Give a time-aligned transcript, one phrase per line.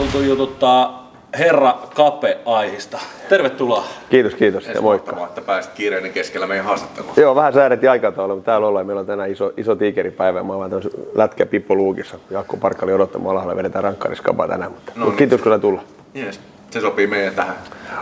[0.00, 2.98] tultu jututtaa herra Kape Aihista.
[3.28, 3.84] Tervetuloa.
[4.10, 5.10] Kiitos, kiitos ja moikka.
[5.10, 7.12] Mahtavaa, että pääsit kiireinen keskellä meidän haastattelua.
[7.16, 8.86] Joo, vähän säädettiin aikataulua, mutta täällä ollaan.
[8.86, 10.42] Meillä on tänään iso, iso tiikeripäivä.
[10.42, 12.18] Mä oon tämmöisen lätkä Pippo Luukissa.
[12.30, 13.56] Jaakko Parkkali odottamaan alhaalla.
[13.56, 14.72] Vedetään rankkariskapaa tänään.
[14.72, 15.18] Mutta No no, niin.
[15.18, 15.82] kiitos, kun sä tulla.
[16.16, 16.40] Yes.
[16.70, 17.54] Se sopii meidän tähän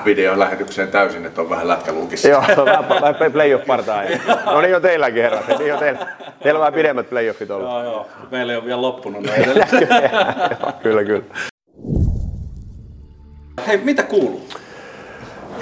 [0.04, 2.28] videolähetykseen täysin, että on vähän lätkäluukissa.
[2.28, 4.02] Joo, vähän, vähän playoff-partaa.
[4.44, 5.58] No niin on teilläkin herrat.
[5.58, 6.06] Niin on teillä.
[6.42, 7.70] Teillä on vähän pidemmät playoffit ollut.
[7.70, 8.06] Joo, joo.
[8.30, 9.24] Meillä ei ole vielä loppunut.
[9.24, 9.34] Joo,
[10.82, 11.22] kyllä, kyllä.
[13.68, 14.40] Hei, mitä kuuluu?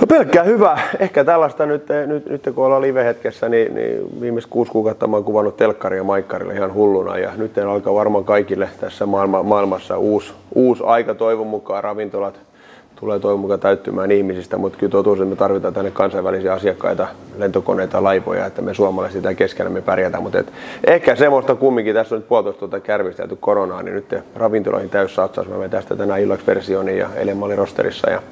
[0.00, 0.78] No pelkkää hyvä.
[0.98, 5.24] Ehkä tällaista nyt, nyt, nyt kun ollaan live-hetkessä, niin, niin viimeiset kuusi kuukautta mä oon
[5.24, 7.18] kuvannut telkkaria maikkarilla ihan hulluna.
[7.18, 11.84] Ja nyt alkaa varmaan kaikille tässä maailma, maailmassa uusi, uusi aika toivon mukaan.
[11.84, 12.40] Ravintolat
[13.00, 17.06] tulee toivon mukaan täyttymään ihmisistä, mutta kyllä totuus, että me tarvitaan tänne kansainvälisiä asiakkaita,
[17.38, 20.22] lentokoneita, laivoja, että me suomalaiset sitä keskellä me pärjätään.
[20.22, 20.52] Mutta et,
[20.86, 25.48] ehkä semmoista kumminkin, tässä on nyt puolitoista tuota kärvistelty koronaa, niin nyt ravintoloihin täys satsaus.
[25.48, 28.22] Mä menen tästä tänään illaksi versioni ja eilen mä olin rosterissa ja,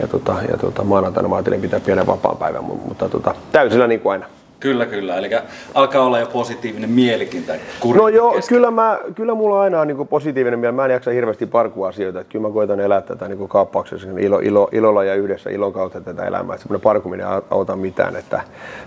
[0.00, 4.00] ja, tota, ja tota, maanantaina mä pitää pienen vapaan päivän, mutta, mutta tota, täysillä niin
[4.00, 4.39] kuin aina.
[4.60, 5.16] Kyllä, kyllä.
[5.16, 5.30] Eli
[5.74, 8.56] alkaa olla jo positiivinen mielikin tämän kurin No joo, keskellä.
[8.58, 10.72] kyllä, mä, kyllä mulla aina on niin positiivinen mieli.
[10.76, 12.20] Mä en jaksa hirveästi parkua asioita.
[12.20, 16.00] Että kyllä mä koitan elää tätä niin kaappauksessa ilo, ilo, ilolla ja yhdessä ilon kautta
[16.00, 16.54] tätä elämää.
[16.54, 18.16] Että semmoinen parkuminen ei auta mitään.
[18.16, 18.40] Että,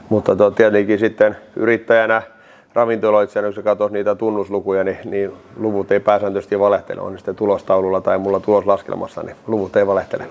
[0.10, 2.22] mutta to, tietenkin sitten yrittäjänä,
[2.74, 7.02] ravintoloitsijana, jos sä katsot niitä tunnuslukuja, niin, niin luvut ei pääsääntöisesti valehtele.
[7.02, 10.26] On ne sitten tulostaululla tai mulla tuloslaskelmassa, niin luvut ei valehtele.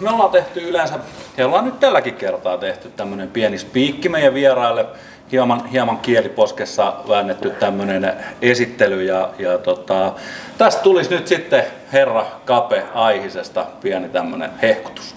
[0.00, 0.98] Me ollaan tehty yleensä,
[1.36, 4.86] ja ollaan nyt tälläkin kertaa tehty tämmönen pieni spiikki meidän vieraille.
[5.32, 10.12] Hieman, hieman kieliposkessa väännetty tämmönen esittely ja, ja tota,
[10.58, 15.16] tästä tulisi nyt sitten herra Kape Aihisesta pieni tämmönen hehkutus.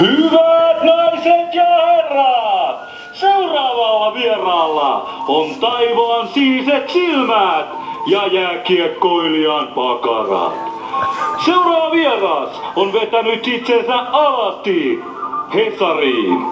[0.00, 2.80] Hyvät naiset ja herrat!
[3.12, 7.66] Seuraavalla vieraalla on taivaan siiset silmät
[8.06, 10.69] ja jääkiekkoilijan pakarat.
[11.44, 15.00] Seuraava vieras on vetänyt itsensä alati
[15.54, 16.46] Hesariin.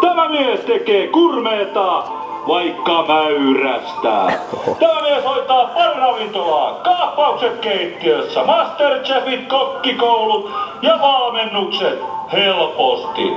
[0.00, 2.02] Tämä mies tekee kurmeeta
[2.48, 4.38] vaikka mäyrästä.
[4.80, 10.50] Tämä mies hoitaa parravintolaa, kaappaukset keittiössä, Masterchefit, kokkikoulut
[10.82, 13.32] ja valmennukset helposti.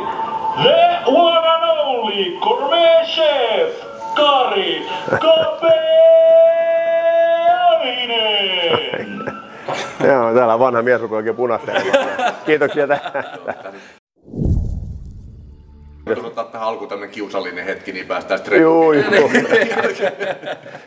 [0.62, 3.84] The one and only gourmet chef,
[4.16, 4.88] Kari
[5.22, 5.78] Kapeaminen.
[10.08, 11.72] Joo, täällä on vanha mies, joka oikein punaista.
[12.46, 13.24] Kiitoksia tästä.
[16.26, 19.30] Ottaa tähän alkuun tämmöinen kiusallinen hetki, niin päästään sitten Joo, joo.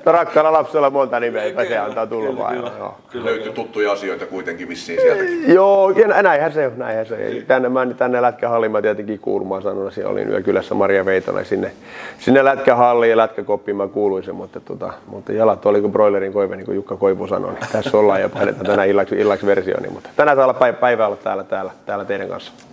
[0.05, 2.57] No rakkaalla lapsella on monta nimeä, eipä se antaa tulla vaan.
[2.57, 2.99] Joo.
[3.15, 5.55] Löytyy tuttuja asioita kuitenkin vissiin sieltäkin.
[5.55, 7.47] Joo, ja näinhän se on, näinhän se on.
[7.47, 11.45] Tänne, mä, tänne Lätkähalliin mä tietenkin kuulun, mä oon sanonut, siellä olin Yökylässä Maria Veitola,
[11.45, 11.73] sinne,
[12.19, 16.57] sinne Lätkähalliin ja Lätkäkoppiin mä kuuluin sen, mutta, tota, mutta jalat oli kuin broilerin koive,
[16.57, 20.11] niin kuin Jukka Koivu sanoi, niin tässä ollaan ja painetaan tänään illaksi, illaksi versioni, mutta
[20.17, 22.70] tänään saa olla päivä, päivä olla täällä, täällä, täällä teidän kanssa.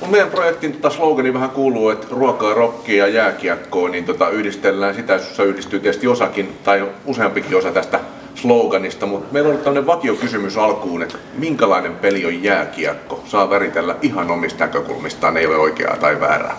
[0.00, 4.94] Mun meidän projektin tota slogani vähän kuuluu, että ruokaa, rokkia ja jääkiekkoa, niin tota yhdistellään
[4.94, 8.00] sitä, jossa yhdistyy tietysti osakin tai useampikin osa tästä
[8.34, 13.20] sloganista, mutta meillä on tämmöinen vakiokysymys alkuun, että minkälainen peli on jääkiekko?
[13.24, 16.56] Saa väritellä ihan omista näkökulmistaan, ei ole oikeaa tai väärää.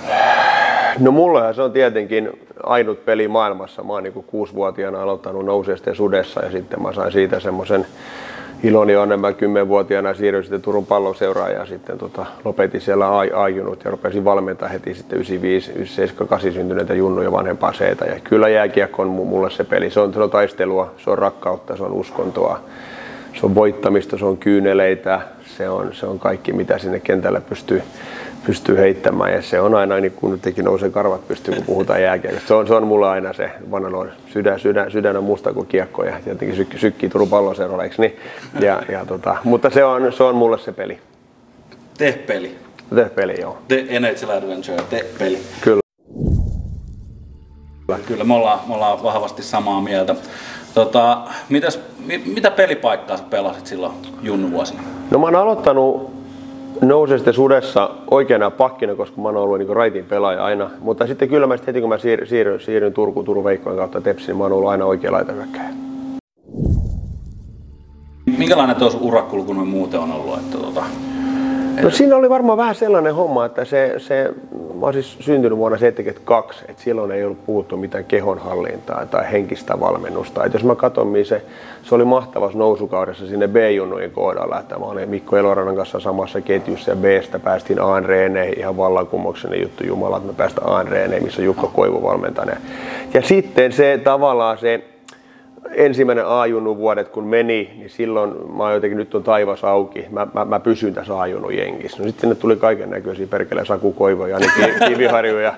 [1.00, 2.29] No mullahan se on tietenkin
[2.63, 3.84] ainut peli maailmassa.
[3.84, 7.85] Mä oon niin kuusivuotiaana aloittanut nousesta ja sudessa ja sitten mä sain siitä semmoisen
[8.63, 9.19] iloni onnen.
[9.19, 14.25] Mä kymmenvuotiaana siirryin sitten Turun palloseuraan ja sitten tota, lopetin siellä ai- aijunut ja rupesin
[14.25, 18.05] valmentaa heti sitten 95, 97, 8 syntyneitä junnuja vanhempaa seitä.
[18.05, 19.90] Ja kyllä jääkiekko on mu- mulle se peli.
[19.90, 22.59] Se on, se on taistelua, se on rakkautta, se on uskontoa,
[23.40, 27.81] se on voittamista, se on kyyneleitä, se on, se on kaikki mitä sinne kentällä pystyy,
[28.46, 32.47] pystyy heittämään ja se on aina niin kuin tekin nousee karvat pystyy, kun puhutaan jääkiekosta.
[32.47, 36.03] Se on, se on mulla aina se vanha sydän, sydän, sydän on musta kuin kiekko
[36.03, 38.16] ja tietenkin sykki, sykkii Turun palloseuralla, eikö niin?
[38.59, 40.99] Ja, ja tota, mutta se on, se on mulle se peli.
[41.97, 42.55] Te peli.
[42.96, 43.58] Se peli, joo.
[43.67, 45.40] The NHL Adventure, te peli.
[45.61, 45.82] Kyllä.
[48.08, 50.16] Kyllä me ollaan, me ollaan vahvasti samaa mieltä.
[50.73, 54.84] Tota, mitäs, mi, mitä pelipaikkaa sä pelasit silloin junnuvuosina?
[55.11, 56.21] No mä oon aloittanut
[56.81, 60.69] nousesta sudessa oikeana pakkina, koska mä oon ollut niin raitin pelaaja aina.
[60.79, 64.01] Mutta sitten kyllä mä sit heti kun mä siir, siirryin, siirryin Turkuun Turun Veikkojen kautta
[64.01, 65.69] Tepsiin, mä oon ollut aina oikea laitahyökkäjä.
[68.37, 70.39] Minkälainen tuossa urakulku muuten on ollut?
[70.39, 70.83] Että tota,
[71.82, 75.78] No siinä oli varmaan vähän sellainen homma, että se, se mä oon siis syntynyt vuonna
[75.78, 80.46] 72, että silloin ei ollut puhuttu mitään kehonhallintaa tai henkistä valmennusta.
[80.46, 81.41] Et jos mä katson, mihin se,
[81.84, 86.91] se oli mahtavassa nousukaudessa sinne B-junnujen kohdalla, että mä olin Mikko Elorannan kanssa samassa ketjussa
[86.91, 88.02] ja B-stä päästiin A
[88.58, 90.84] ihan vallankumouksellinen juttu, Jumala, että me päästään A
[91.22, 92.46] missä Jukka Koivu valmentaa.
[93.14, 94.91] Ja sitten se tavallaan se
[95.72, 100.28] ensimmäinen A-junnu vuodet kun meni, niin silloin mä oon jotenkin, nyt on taivas auki, mä,
[100.34, 101.97] mä, mä pysyn tässä A-junnu jengissä.
[101.97, 104.47] No sitten sinne tuli kaiken näköisiä perkele Saku Koivo, Jani
[104.87, 105.53] Kiviharju ja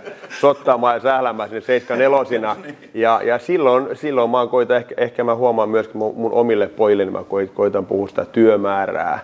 [1.04, 2.56] sählämään sinne 74
[2.94, 7.06] ja, ja silloin, silloin mä koitan, ehkä, ehkä mä huomaan myöskin mun, mun omille pojille,
[7.06, 7.24] niin mä
[7.54, 9.20] koitan puhua sitä työmäärää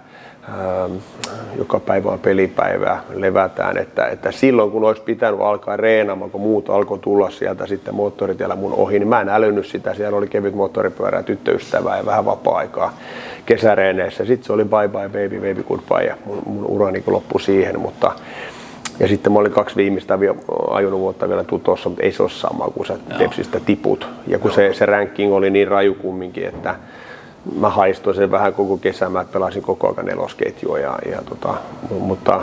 [1.58, 6.70] joka päivä on pelipäivää, levätään, että, että silloin kun olisi pitänyt alkaa reenaamaan, kun muut
[6.70, 10.56] alkoi tulla sieltä sitten moottoritiellä mun ohi, niin mä en älynyt sitä, siellä oli kevyt
[10.56, 12.94] moottoripyörä, tyttöystävää ja vähän vapaa-aikaa
[13.46, 14.26] kesäreeneissä.
[14.26, 17.80] Sitten se oli bye bye baby, baby goodbye ja mun, mun ura niin loppui siihen,
[17.80, 18.12] mutta
[19.00, 20.20] ja sitten mä olin kaksi viimeistä
[20.70, 24.08] ajonut vuotta vielä tutossa, mutta ei se ole sama, kun sä tepsistä tiput.
[24.28, 26.76] Ja kun se, se ranking oli niin raju kumminkin, että
[27.60, 31.54] mä haistoin sen vähän koko kesän, mä pelasin koko ajan nelosketjua, ja, ja tota,
[31.90, 32.42] mutta,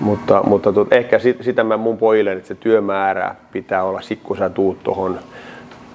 [0.00, 4.20] mutta, mutta tot, ehkä sit, sitä mä mun pojille, että se työmäärä pitää olla, sit
[4.22, 5.18] kun sä tuut tuohon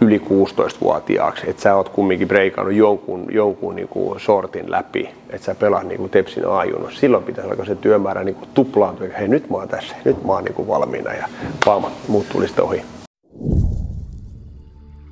[0.02, 5.88] yli 16-vuotiaaksi, että sä oot kumminkin breikannut jonkun, jonkun niinku sortin läpi, että sä pelaat
[5.88, 7.00] niinku Tepsin aajunnossa.
[7.00, 10.44] Silloin pitäisi olla se työmäärä niinku tuplaantua, hei nyt mä oon tässä, nyt mä oon
[10.44, 11.28] niinku valmiina ja
[11.66, 12.82] paamat muut tulisi ohi.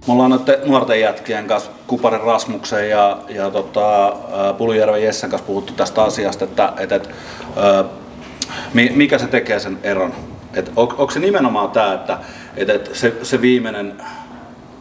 [0.09, 4.15] Me ollaan noiden nuorten jätkien kanssa, Kuparin Rasmuksen ja, ja tota,
[4.57, 7.09] Puljärven Jessen kanssa puhuttu tästä asiasta, että, että, että
[8.73, 10.13] mikä se tekee sen eron.
[10.53, 12.17] Että on, onko se nimenomaan tämä, että,
[12.57, 14.01] että, että se, se viimeinen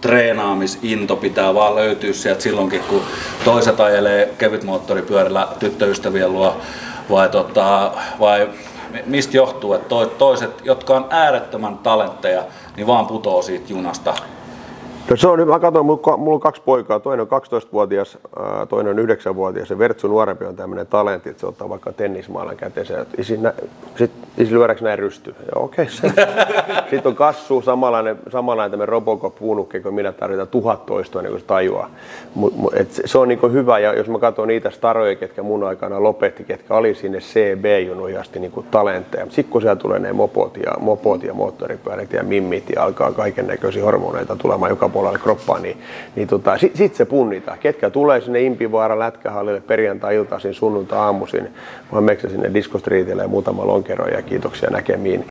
[0.01, 3.03] treenaamisinto pitää vaan löytyä sieltä silloinkin, kun
[3.45, 6.57] toiset ajelee kevytmoottoripyörillä tyttöystävien luo,
[7.11, 8.49] vai, tota, vai
[9.07, 12.43] mistä johtuu, että toiset, jotka on äärettömän talentteja,
[12.77, 14.15] niin vaan putoo siitä junasta
[15.11, 18.19] No se on, mä katson, mulla on kaksi poikaa, toinen on 12-vuotias,
[18.69, 23.07] toinen on 9-vuotias ja Vertsu nuorempi on tämmöinen talentti, että se ottaa vaikka tennismaalan käteensä,
[23.97, 25.35] sitten isi lyödäänkö näin rysty?
[25.55, 25.87] Joo, okei.
[26.05, 26.25] Okay,
[26.91, 31.41] sitten on kassu, samanlainen, samanlainen tämmöinen Robocop puunukki, kun minä tarvitaan tuhat toistoa, niin kuin
[31.41, 31.91] se tajuaa.
[32.35, 36.03] Mut, et se on niin hyvä, ja jos mä katson niitä staroja, ketkä mun aikana
[36.03, 40.73] lopetti, ketkä oli sinne CB-junuihin asti niin talentteja, sitten kun siellä tulee ne mopot ja,
[40.81, 45.79] mopot ja moottoripyörät ja mimmit ja alkaa kaiken näköisiä hormoneita tulemaan joka puolella kroppaa, niin,
[46.17, 47.59] niin tota, sitten sit se punnitaan.
[47.59, 51.49] Ketkä tulee sinne Impivaara lätkähallille perjantai-iltaisin, sunnuntai-aamuisin,
[51.93, 55.25] vai meksä sinne diskostriitille ja muutama lonkero ja kiitoksia näkemiin.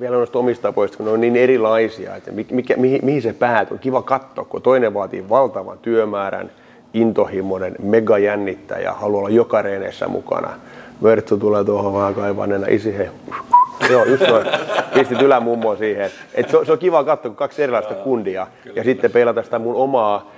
[0.00, 3.78] Vielä noista omista poista, kun ne on niin erilaisia, että mikä, mihin, mihin se päätyy.
[3.78, 6.50] Kiva katsoa, kun toinen vaatii valtavan työmäärän,
[6.94, 10.50] intohimoinen, mega jännittäjä, haluaa olla joka reeneissä mukana.
[11.02, 13.10] Vertsu tulee tuohon vähän kaivaneena, isi he,
[13.90, 14.46] Joo, just noin.
[14.94, 16.10] Pistit ylämummoa siihen.
[16.34, 18.46] Et se, on, se on kiva katsoa, kun kaksi erilaista kundia.
[18.74, 20.30] Ja sitten peilata sitä mun omaa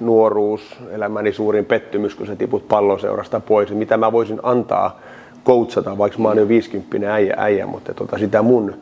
[0.00, 3.70] nuoruus, elämäni suurin pettymys, kun sä tiput palloseurasta pois.
[3.70, 5.00] Mitä mä voisin antaa
[5.46, 8.74] coachata, vaikka mä oon jo 50 äijä, äijä mutta tota, sitä mun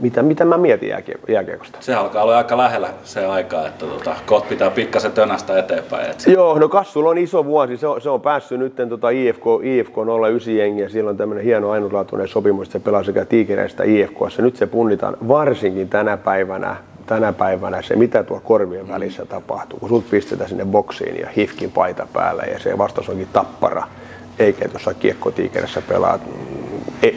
[0.00, 0.88] mitä, mitä mä mietin
[1.28, 1.78] jääkiekosta.
[1.80, 6.10] Se alkaa olla aika lähellä se aika, että tota, kohta pitää pikkasen tönästä eteenpäin.
[6.10, 6.30] Että...
[6.30, 7.76] Joo, no Kassulla on iso vuosi.
[7.76, 9.94] Se on, se on päässyt nyt tota IFK, IFK
[10.30, 10.88] 09 jengiä.
[10.88, 14.42] Sillä on tämmöinen hieno ainutlaatuinen sopimus, että se pelaa sekä Tiikereistä IFKssa.
[14.42, 19.88] Nyt se punnitaan varsinkin tänä päivänä tänä päivänä se, mitä tuo korvien välissä tapahtuu, kun
[19.88, 23.82] sut pistetään sinne boksiin ja hifkin paita päällä ja se vastaus onkin tappara,
[24.38, 26.73] eikä tuossa kiekkotiikerissä pelaat E-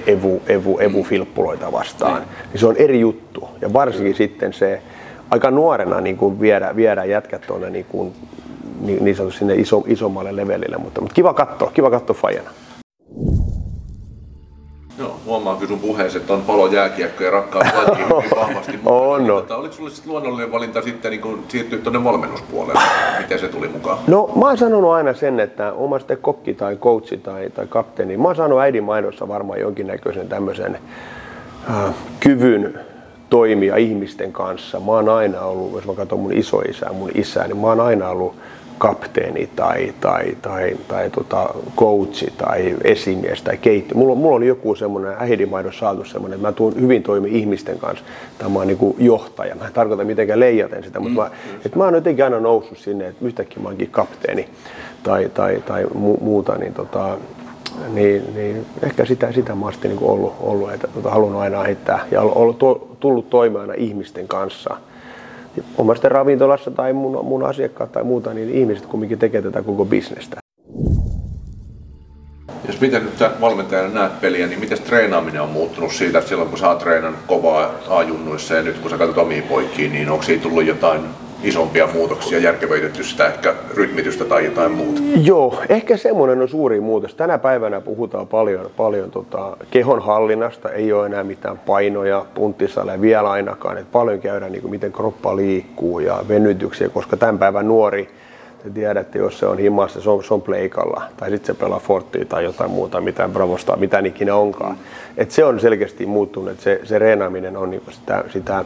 [0.08, 3.50] evu, evu, evu-filppuloita vastaan, niin se on eri juttu.
[3.62, 4.82] Ja varsinkin sitten se
[5.30, 8.14] aika nuorena niin kuin viedä, viedä jätkät tuonne niin, kuin,
[8.82, 12.50] niin, niin sanotusti sinne iso, isommalle levelille, mutta, mutta kiva katsoa, kiva katsoa fajana.
[15.00, 18.96] Joo, huomaan kyllä sun puheessa, että on paljon jääkiekko ja rakkaus lajiin vahvasti mukana.
[19.08, 19.46] On, no.
[19.50, 22.82] Oliko sulle sitten luonnollinen valinta sitten niin kun siirtyä tuonne valmennuspuolelle?
[23.18, 23.98] Miten se tuli mukaan?
[24.08, 28.18] No mä oon sanonut aina sen, että oma sitten kokki tai coachi tai, tai kapteeni,
[28.18, 30.80] mä oon saanut äidin maidossa varmaan jonkinnäköisen tämmöisen
[31.70, 32.80] äh, kyvyn
[33.30, 34.80] toimia ihmisten kanssa.
[34.80, 38.10] Mä oon aina ollut, jos mä katson mun isoisää, mun isää, niin mä oon aina
[38.10, 38.36] ollut
[38.78, 43.96] kapteeni tai, tai, tai, tai tota coachi tai esimies tai keitto.
[43.96, 48.06] Mulla, mulla oli joku semmoinen äidinmaidon saatu semmoinen, että mä tuun hyvin toimi ihmisten kanssa.
[48.38, 49.56] Tämä on niin johtaja.
[49.56, 51.32] Mä en tarkoita mitenkään leijaten sitä, mutta mä,
[51.66, 54.50] että mä oon jotenkin aina noussut sinne, että yhtäkkiä mä oonkin kapteeni
[55.04, 57.18] tai, tai, tai mu, muuta, niin, tota,
[57.94, 62.06] niin, niin ehkä sitä, sitä mä oon niin ollut, ollut, että tota, halunnut aina heittää
[62.12, 62.60] ja ollut,
[63.00, 64.78] tullut toimia aina ihmisten kanssa–
[65.78, 70.38] omasta ravintolassa tai mun, mun asiakkaat tai muuta, niin ihmiset kumminkin tekee tätä koko bisnestä.
[72.68, 76.58] Jos miten nyt valmentajana näet peliä, niin miten treenaaminen on muuttunut siitä, että silloin kun
[76.58, 80.44] sä oot treenannut kovaa A-junnuissa ja nyt kun sä katsot omiin poikiin, niin onko siitä
[80.44, 81.02] tullut jotain
[81.44, 85.02] isompia muutoksia, järkevöitetty sitä ehkä rytmitystä tai jotain muuta?
[85.22, 87.16] Joo, ehkä semmoinen on suuri muutos.
[87.16, 93.32] Tänä päivänä puhutaan paljon, paljon tota, kehon hallinnasta, ei ole enää mitään painoja, punttisaleja vielä
[93.32, 93.78] ainakaan.
[93.78, 98.10] Et paljon käydään, niin kuin, miten kroppa liikkuu ja venytyksiä, koska tämän päivän nuori,
[98.64, 101.80] te tiedätte, jos se on himassa, se on, se on pleikalla, tai sitten se pelaa
[101.80, 104.78] Forttia tai jotain muuta, mitään Bravosta, mitä ikinä onkaan.
[105.18, 108.66] Et se on selkeästi muuttunut, että se, se reenaaminen on niin sitä, sitä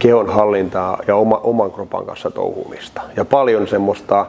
[0.00, 3.02] kehon hallintaa ja oma, oman kropan kanssa touhumista.
[3.16, 4.26] Ja paljon semmoista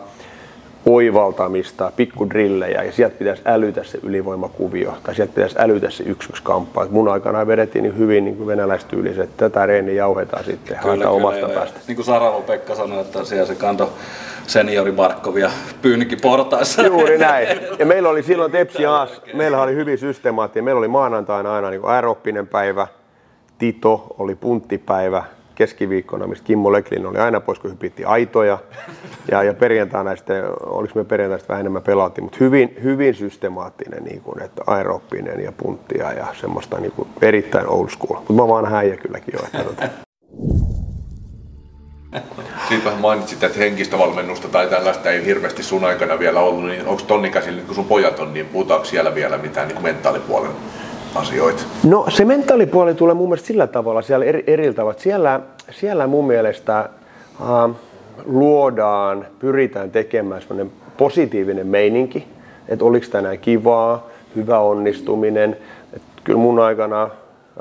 [0.86, 6.44] oivaltamista, pikkudrillejä ja sieltä pitäisi älytä se ylivoimakuvio tai sieltä pitäisi älytä se yksi yksi
[6.44, 6.84] kamppa.
[6.84, 11.40] Et mun aikana vedettiin niin hyvin niin venäläistyyliset, että tätä reeni jauhetaan sitten kyllä, omasta
[11.40, 11.80] ja- päästä.
[11.88, 13.94] Niin kuin Saravo Pekka sanoi, että siellä se kanto
[14.48, 15.52] seniori Barkovia
[15.82, 16.82] pyynnikin portaissa.
[16.82, 17.48] Juuri näin.
[17.80, 20.64] Ja meillä oli silloin Tepsi Aas, meillä oli hyvin systemaattinen.
[20.64, 22.88] Meillä oli maanantaina aina niin aeroppinen päivä,
[23.58, 25.24] Tito oli punttipäivä,
[25.56, 28.58] keskiviikkona, mistä Kimmo Leklin oli aina pois, kun hypittiin aitoja.
[29.32, 34.22] Ja, ja perjantaina sitten, oliko me perjantaista vähän enemmän pelattiin, mutta hyvin, hyvin systemaattinen, niin
[34.22, 38.20] kuin, että aeroppinen ja punttia ja semmoista niin kuin, erittäin old school.
[38.20, 39.46] Mutta mä vaan häijä kylläkin jo.
[39.46, 39.88] Että, tota,
[42.68, 46.88] Siitä vähän mainitsit, että henkistä valmennusta tai tällaista ei hirveästi sun aikana vielä ollut, niin
[46.88, 50.52] onko tonnikäsillä, nyt kun sun pojat on, niin puhutaanko siellä vielä mitään niin mentaalipuolen
[51.16, 51.64] asioita?
[51.84, 55.00] No se mentaalipuoli tulee mun mielestä sillä tavalla siellä eri, eri tavalla.
[55.00, 55.40] Siellä,
[55.72, 57.76] siellä mun mielestä äh,
[58.26, 62.28] luodaan, pyritään tekemään semmoinen positiivinen meininki,
[62.68, 65.58] että oliko tänään kivaa, hyvä onnistuminen.
[65.94, 67.10] Et kyllä mun aikana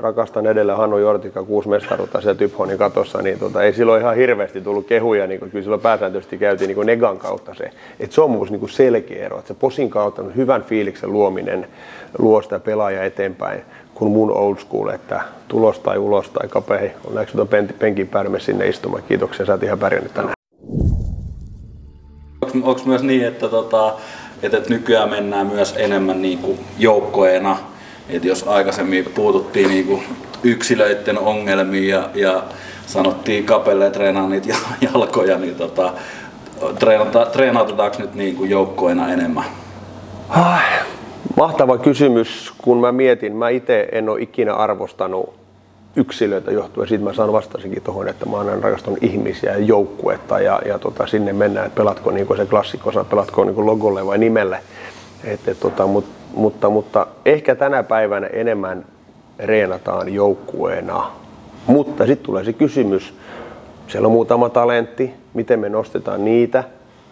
[0.01, 4.61] rakastan edelleen Hannu Jortika, kuusi mestaruutta siellä Typhonin katossa, niin tota, ei silloin ihan hirveästi
[4.61, 7.71] tullut kehuja, niin kyllä silloin pääsääntöisesti käytiin niin negan kautta se.
[7.99, 11.67] Et se on mun niin selkeä ero, että se posin kautta on hyvän fiiliksen luominen
[12.17, 13.61] luo sitä pelaajaa eteenpäin,
[13.93, 18.39] kun mun old school, että tulos tai ulos tai kapei, onneksi tuon pen- penkin päädymme
[18.39, 19.03] sinne istumaan.
[19.07, 20.33] Kiitoksia, sä oot ihan pärjännyt tänään.
[22.63, 23.93] Onko myös niin, että, tota,
[24.43, 27.57] että nykyään mennään myös enemmän niin kuin joukkoena,
[28.11, 30.03] että jos aikaisemmin puututtiin niin kuin
[30.43, 32.43] yksilöiden ongelmiin ja, ja
[32.85, 35.93] sanottiin kapelle treenaa niitä jal- jalkoja, niin tota,
[36.79, 39.45] treenata, treenautetaanko nyt niin kuin joukkoena enemmän?
[40.29, 40.61] Ai,
[41.37, 45.33] Mahtava kysymys, kun mä mietin, mä itse en ole ikinä arvostanut
[45.95, 50.61] yksilöitä johtuen siitä, mä saan vastasinkin tuohon, että mä aina rakastanut ihmisiä ja joukkuetta ja,
[50.65, 54.59] ja tota, sinne mennään, että pelatko niin se klassikko, pelatko niin kuin logolle vai nimelle.
[55.23, 58.85] Et, et, tota, mut, mutta, mutta ehkä tänä päivänä enemmän
[59.39, 61.11] reenataan joukkueena.
[61.67, 63.13] Mutta sitten tulee se kysymys,
[63.87, 66.63] siellä on muutama talentti, miten me nostetaan niitä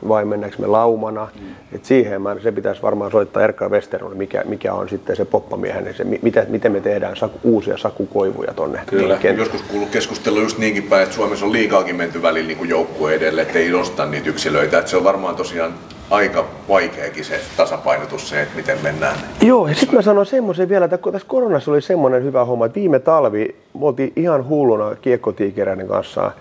[0.08, 1.28] vai mennäänkö me laumana.
[1.40, 1.48] Mm.
[1.76, 5.84] Et siihen mä, se pitäisi varmaan soittaa Erkka Westernolle, mikä, mikä on sitten se poppamiehen,
[5.84, 9.20] niin se, mi- mitä, miten me tehdään saku, uusia sakukoivuja tonne Kyllä.
[9.38, 13.14] Joskus kuuluu keskustelu just niinkin päin, että Suomessa on liikaakin menty välillä niin kuin joukkue
[13.14, 14.80] edelle, että ei nosta niitä yksilöitä.
[14.80, 15.74] Että se on varmaan tosiaan
[16.10, 19.16] aika vaikeakin se tasapainotus se, että miten mennään.
[19.42, 22.80] Joo, ja sitten mä sanon semmoisen vielä, että tässä koronassa oli semmoinen hyvä homma, että
[22.80, 26.32] viime talvi me oltiin ihan hulluna kiekkotiikereiden kanssa ää,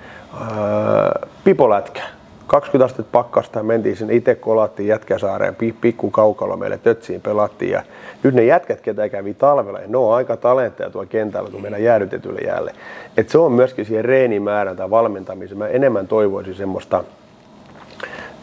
[1.44, 2.02] pipolätkä.
[2.46, 7.70] 20 astetta pakkasta mentiin sinne itse kolattiin Jätkäsaareen, pi- pikku kaukalo meille tötsiin pelattiin.
[7.70, 7.82] Ja
[8.22, 12.40] nyt ne jätkät, ketä kävi talvella, ne on aika talentteja tuolla kentällä, kun meidän jäädytetylle
[12.40, 12.72] jäälle.
[13.16, 15.58] Et se on myöskin siihen reenimäärän tai valmentamiseen.
[15.58, 17.04] Mä enemmän toivoisin semmoista,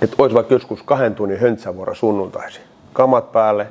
[0.01, 2.61] että olisi vaikka joskus kahden tunnin höntsävuoro sunnuntaisin.
[2.93, 3.67] Kamat päälle,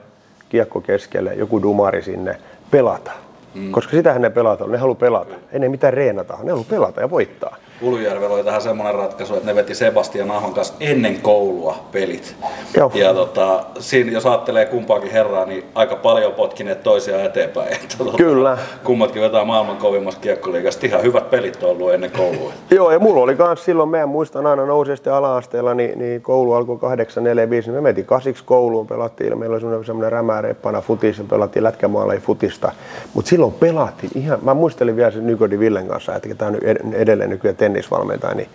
[0.48, 2.36] kiekko keskelle, joku dumari sinne,
[2.70, 3.10] pelata.
[3.54, 3.72] Mm.
[3.72, 5.34] Koska sitähän ne pelata, ne haluaa pelata.
[5.52, 7.56] Ei ne mitään reenata, ne haluaa pelata ja voittaa.
[7.82, 12.36] Ulujärvellä oli tähän semmoinen ratkaisu, että ne veti Sebastian Ahon kanssa ennen koulua pelit.
[12.76, 12.90] Joo.
[12.94, 17.72] Ja tota, siinä, jos ajattelee kumpaakin herraa, niin aika paljon potkineet toisiaan eteenpäin.
[17.74, 18.58] Että, tota, Kyllä.
[18.84, 20.86] Kummatkin vetää maailman kovimmasta kiekkoliigasta.
[20.86, 22.52] Ihan hyvät pelit on ollut ennen koulua.
[22.70, 26.52] Joo, ja mulla oli kans silloin, meidän muistan aina nousee sitten ala-asteella, niin, niin koulu
[26.52, 30.80] alkoi 8, 4, 5, niin me mentiin kasiksi kouluun, pelattiin, meillä oli semmoinen, semmoinen rämäreppana
[30.80, 32.72] futis, ja pelattiin lätkämaalla futista.
[33.14, 36.92] Mutta silloin pelattiin ihan, mä muistelin vielä sen Nykodi Villen kanssa, että tämä on ed-
[36.92, 38.48] edelleen nykyään tennisvalmentaja, niin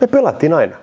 [0.00, 0.76] me pelattiin aina.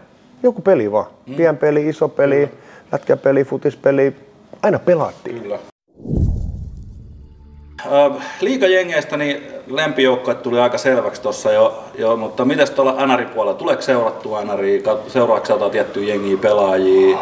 [0.43, 1.05] Joku peli vaan.
[1.25, 1.35] Mm.
[1.35, 2.49] Pien peli, iso peli,
[2.91, 4.15] lätkäpeli, futispeli,
[4.63, 5.41] aina pelattiin.
[5.41, 5.59] Kyllä.
[8.41, 14.43] Liikajengeistä niin lempijoukkoet tuli aika selväksi tuossa jo, jo, mutta miten tuolla NR-puolella, tuleeko seurattua
[14.43, 17.17] NRI, seuraavaksi jotain tiettyjä jengiä pelaajia?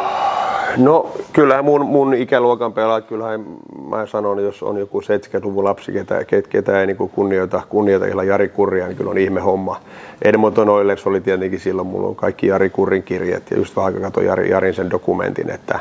[0.76, 3.44] No kyllähän mun, mun ikäluokan pelaat, kyllähän
[3.88, 8.26] mä sanon, jos on joku 70-luvun lapsi, ketä, ketä, ketä ei niin kunnioita, kunnioita ihan
[8.26, 9.80] Jari Kurria, niin kyllä on ihme homma.
[10.22, 14.26] Edmonton Oilers oli tietenkin silloin, mulla on kaikki Jari Kurrin kirjat ja just vähän katsoin
[14.26, 15.80] Jari, Jarin sen dokumentin, että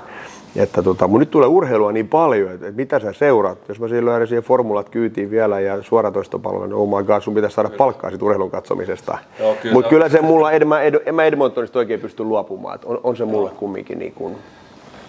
[0.56, 3.58] Että tota, mun nyt tulee urheilua niin paljon, että, että mitä sä seuraat.
[3.70, 7.34] Jos mä siihen löydän siihen formulat kyytiin vielä ja suoratoistopalvelun, niin oh my god, sun
[7.34, 9.18] pitäisi saada palkkaa siitä urheilun katsomisesta.
[9.62, 9.74] Kyllä.
[9.74, 12.80] Mutta kyllä se mulla, en mä, Ed- en mä Edmontonista oikein pysty luopumaan.
[12.86, 14.36] On, on se mulle kumminkin niin kuin,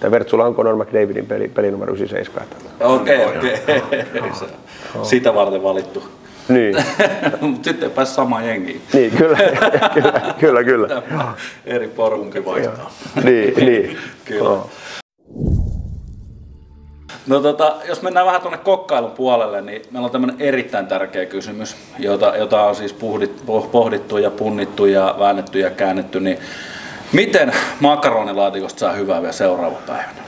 [0.01, 2.49] Tämä Vertsula on Conor McDavidin peli, peli numero 97.
[2.81, 3.57] Okei, okei.
[4.33, 4.47] Se-
[5.03, 6.03] Sitä varten valittu.
[6.49, 6.77] Niin,
[7.41, 8.81] Mutta sitten pääsi samaan jengiin.
[8.93, 9.39] niin kyllä,
[9.95, 11.03] kyllä, kyllä, kyllä.
[11.67, 12.91] Eri porukki vaihtaa.
[13.25, 13.97] Niin, niin.
[14.25, 14.39] Kyllä.
[14.45, 14.69] Joo.
[17.27, 21.77] No tota, jos mennään vähän tuonne kokkailun puolelle, niin meillä on tämmöinen erittäin tärkeä kysymys,
[21.99, 26.39] jota, jota on siis puhdit, poh- pohdittu ja punnittu ja väännetty ja käännetty, niin
[27.13, 30.23] miten makaronilaatikosta saa hyvää vielä seuraava päivänä?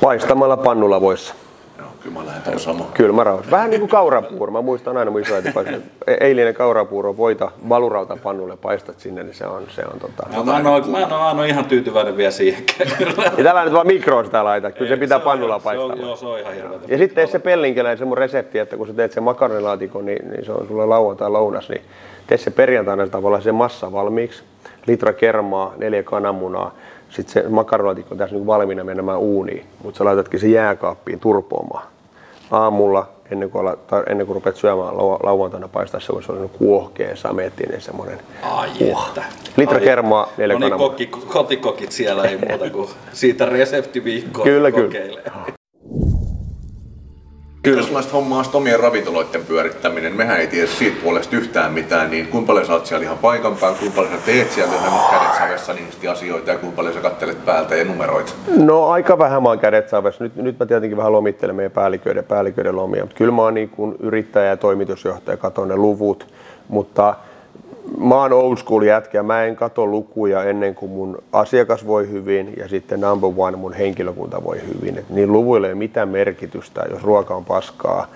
[0.00, 1.34] Paistamalla pannulla voissa.
[2.08, 2.92] Kyllä mä lähden tuohon samaan.
[2.94, 3.42] Kylmä rauha.
[3.50, 4.52] Vähän niin kuin kaurapuuro.
[4.52, 5.78] Mä muistan aina mun isoäiti paistaa.
[6.20, 10.28] Eilinen kaurapuuro, voita valurauta pannulle paistat sinne, niin se on, se on tota...
[10.36, 12.32] No, mä, en ole, mä en ole aina ihan tyytyväinen vielä.
[12.98, 13.32] Kyllä.
[13.36, 15.86] Ja tällä nyt vaan mikroon sitä laita, kyllä se pitää on pannulla se paistaa.
[15.86, 16.84] on, joo, se on ihan hirveätä.
[16.88, 20.30] Ja sitten tee se pellinkeläinen, se mun resepti, että kun sä teet sen makaronilaatikon, niin,
[20.30, 21.82] niin se on sulle lauantai lounas, niin
[22.26, 24.42] tee se perjantaina tavallaan se massa valmiiksi.
[24.86, 26.74] Litra kermaa, neljä kananmunaa.
[27.10, 31.97] Sitten se makaronilaatikko on tässä niin valmiina menemään uuniin, mutta sä laitatkin se jääkaappiin turpoamaan.
[32.50, 36.50] Aamulla, ennen kuin, ala, tai ennen kuin rupeat syömään lau- lauantaina paistaa se, on sellainen
[36.58, 38.18] kuohkea, samettinen semmoinen.
[38.42, 39.22] Ai että.
[39.56, 44.70] Litra Ai kermaa, neljä No niin, kokki, kotikokit siellä ei muuta kuin siitä reseptiviikkoa Kyllä,
[44.70, 45.48] kyllä.
[47.70, 47.82] Kokeilee.
[47.82, 50.16] Minkälaista hommaa on omien ravintoloiden pyörittäminen?
[50.16, 53.56] Mehän ei tiedä siitä puolesta yhtään mitään, niin kuinka paljon sä oot siellä ihan paikan
[53.56, 57.00] päällä, kuinka paljon sä teet siellä ihan kädet savessa sanotusti asioita ja kuinka paljon sä
[57.00, 58.32] kattelet päältä ja numeroita?
[58.56, 60.24] No aika vähän mä oon kädet savessa.
[60.24, 63.02] Nyt, nyt mä tietenkin vähän lomittelen meidän päälliköiden, päälliköiden lomia.
[63.02, 66.26] Mutta kyllä mä oon niin kuin yrittäjä ja toimitusjohtaja, katon ne luvut.
[66.68, 67.14] Mutta
[67.96, 72.54] mä oon old school jätkä, mä en kato lukuja ennen kuin mun asiakas voi hyvin
[72.56, 74.98] ja sitten number one mun henkilökunta voi hyvin.
[74.98, 78.06] Et niin luvuille ei mitään merkitystä, jos ruoka on paskaa,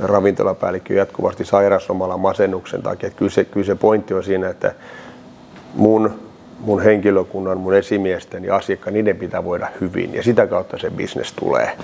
[0.00, 3.06] ravintolapäällikkö jatkuvasti sairauslomalla masennuksen takia.
[3.06, 4.74] Et kyllä, se, kyllä se pointti on siinä, että
[5.74, 6.10] mun,
[6.60, 11.32] mun henkilökunnan, mun esimiesten ja asiakkaan, niiden pitää voida hyvin ja sitä kautta se business
[11.32, 11.76] tulee.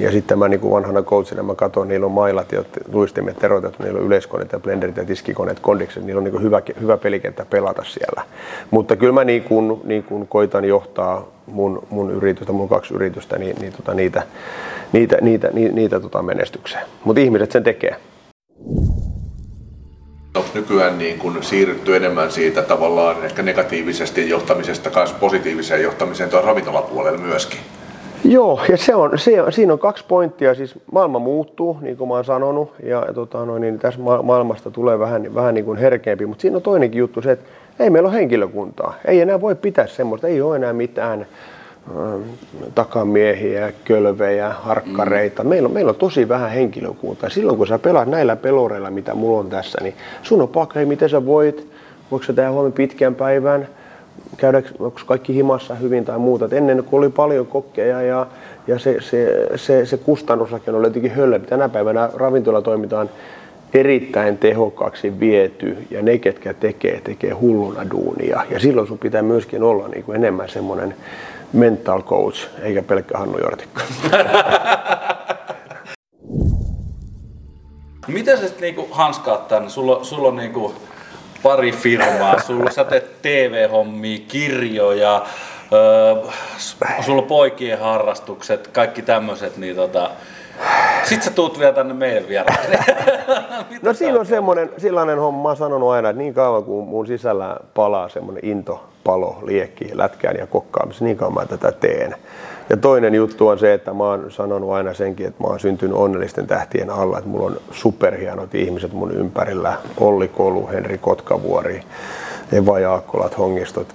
[0.00, 3.82] Ja sitten mä niin kuin vanhana coachina mä katson, niillä on mailat ja luistimet terotettu,
[3.82, 7.44] niillä on yleiskoneet ja blenderit ja tiskikoneet, kondikset, niillä on niin kuin hyvä, hyvä pelikenttä
[7.44, 8.22] pelata siellä.
[8.70, 13.38] Mutta kyllä mä niin kuin, niin kuin koitan johtaa mun, mun yritystä, mun kaksi yritystä,
[13.38, 14.22] niin, niin tota, niitä,
[14.92, 16.86] niitä, niitä, niitä, niitä tota menestykseen.
[17.04, 17.96] Mutta ihmiset sen tekee.
[20.34, 26.44] Onko nykyään niin kun siirrytty enemmän siitä tavallaan ehkä negatiivisesti johtamisesta kanssa positiiviseen johtamiseen tuon
[26.44, 27.60] ravintolapuolelle myöskin?
[28.24, 30.54] Joo, ja se on, se siinä on kaksi pointtia.
[30.54, 34.22] Siis maailma muuttuu, niin kuin mä oon sanonut, ja, ja tota, noin, niin tässä ma-
[34.22, 37.44] maailmasta tulee vähän, vähän niin kuin herkeämpi, mutta siinä on toinenkin juttu se, että
[37.78, 38.94] ei meillä ole henkilökuntaa.
[39.04, 42.20] Ei enää voi pitää semmoista, ei ole enää mitään äh,
[42.74, 45.44] takamiehiä, kölvejä, harkkareita.
[45.44, 47.30] Meillä, on, meillä on tosi vähän henkilökuntaa.
[47.30, 50.86] Silloin kun sä pelaat näillä peloreilla, mitä mulla on tässä, niin sun on pakko, hei,
[50.86, 51.66] miten sä voit,
[52.10, 53.68] voiko sä tehdä huomenna pitkän päivän,
[54.36, 56.44] käydäänkö onko kaikki himassa hyvin tai muuta.
[56.44, 58.26] Et ennen kun oli paljon kokkeja ja,
[58.66, 61.46] ja se, se, se, se kustannusrakenne oli jotenkin höllempi.
[61.46, 63.10] Tänä päivänä ravintola toimitaan
[63.74, 68.42] erittäin tehokkaaksi viety ja ne, ketkä tekee, tekee hulluna duunia.
[68.50, 70.94] Ja silloin sun pitää myöskin olla niin kuin enemmän semmoinen
[71.52, 73.82] mental coach, eikä pelkkä Hannu Jortikka.
[78.06, 79.68] Miten sä sitten niinku hanskaat tänne?
[79.68, 80.74] Sulla, sulla on niinku
[81.42, 85.26] pari firmaa, sulla sä teet TV-hommia, kirjoja,
[85.72, 86.30] öö,
[87.00, 90.10] sulla poikien harrastukset, kaikki tämmöiset, niin tota...
[91.04, 92.78] Sit sä tuut vielä tänne meidän vieraalle.
[93.82, 97.06] No siinä on semmoinen, sellainen homma, mä oon sanonut aina, että niin kauan kuin mun
[97.06, 102.14] sisällä palaa semmoinen into, palo, liekki, lätkään ja kokkaamiseen, niin kauan mä tätä teen.
[102.70, 105.96] Ja toinen juttu on se, että mä oon sanonut aina senkin, että mä oon syntynyt
[105.96, 111.82] onnellisten tähtien alla, että mulla on superhienot ihmiset mun ympärillä, Olli Kolu, Henri Kotkavuori,
[112.52, 113.94] Eva Jaakkolat, Hongistot,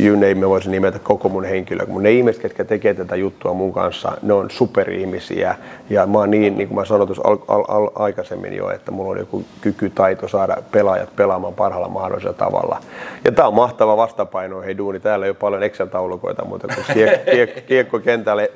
[0.00, 1.86] you name, me voisin nimetä koko mun henkilö.
[1.86, 5.54] Mun ne ihmiset, ketkä tekee tätä juttua mun kanssa, ne on superihmisiä.
[5.90, 8.90] Ja mä oon niin, niin kuin mä sanoin tuossa al, al, al, aikaisemmin jo, että
[8.90, 12.80] mulla on joku kyky, taito saada pelaajat pelaamaan parhaalla mahdollisella tavalla.
[13.24, 15.00] Ja tää on mahtava vastapaino, hei duuni.
[15.00, 18.50] Täällä ei ole paljon Excel-taulukoita, mutta kun kiek, kiek, kiekko kentälle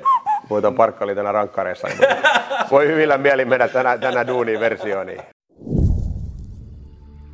[0.49, 1.99] voitan parkkali tänä rankkareissa, niin
[2.71, 5.07] voi hyvillä mielin mennä tänä, tänä duuniin versioon.
[5.07, 5.21] Niin.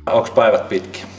[0.06, 1.13] Onks päivät pitkiä?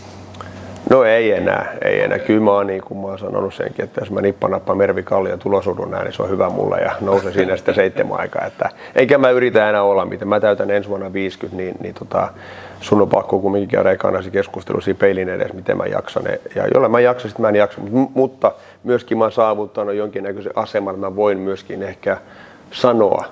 [0.96, 2.20] No ei enää, ei enää.
[2.20, 5.40] Kyllä mä oon, niin kuin mä oon sanonut senkin, että jos mä nippanappa Mervi Kallion
[5.40, 8.46] tulosudun näin, niin se on hyvä mulle ja nousee siinä sitten seitsemän aikaa.
[8.46, 10.26] Että, eikä mä yritä enää olla mitä.
[10.26, 12.28] Mä täytän ensi vuonna 50, niin, niin tota,
[12.82, 16.24] sun on pakko kumminkin käydä ekana se keskustelu siinä peilin edes, miten mä jaksan.
[16.56, 17.82] Ja jolle mä jaksan, sitten mä en jaksa.
[18.14, 18.52] Mutta
[18.84, 22.18] myöskin mä oon saavuttanut jonkinnäköisen aseman, mä voin myöskin ehkä
[22.72, 23.26] sanoa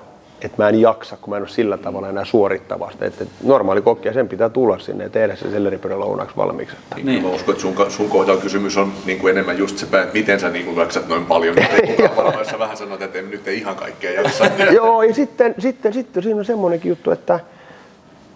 [0.44, 3.04] että mä en jaksa, kun mä en ole sillä tavalla enää suorittavasta.
[3.04, 6.76] Että normaali kokki ja sen pitää tulla sinne ja tehdä se selleripyörä lounaksi valmiiksi.
[6.94, 7.06] Niin.
[7.06, 7.22] niin.
[7.22, 10.40] Mä uskon, että sun, sun kohdalla kysymys on niin kuin enemmän just se, että miten
[10.40, 11.56] sä niin kuin jaksat noin paljon.
[12.16, 14.44] Varmaan sä vähän sanot, että nyt ei ihan kaikkea jaksa.
[14.74, 17.40] Joo, ja sitten, sitten, sitten siinä on semmoinenkin juttu, että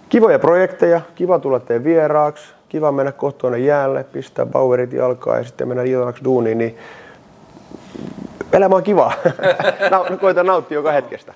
[0.08, 5.68] kivoja projekteja, kiva tulla teidän vieraaksi, kiva mennä kohtuunne jäälle, pistää Bauerit jalkaa ja sitten
[5.68, 6.78] mennä illaksi duuniin, niin
[8.52, 9.12] elämä on kiva.
[10.20, 11.34] Koita nauttia joka hetkestä.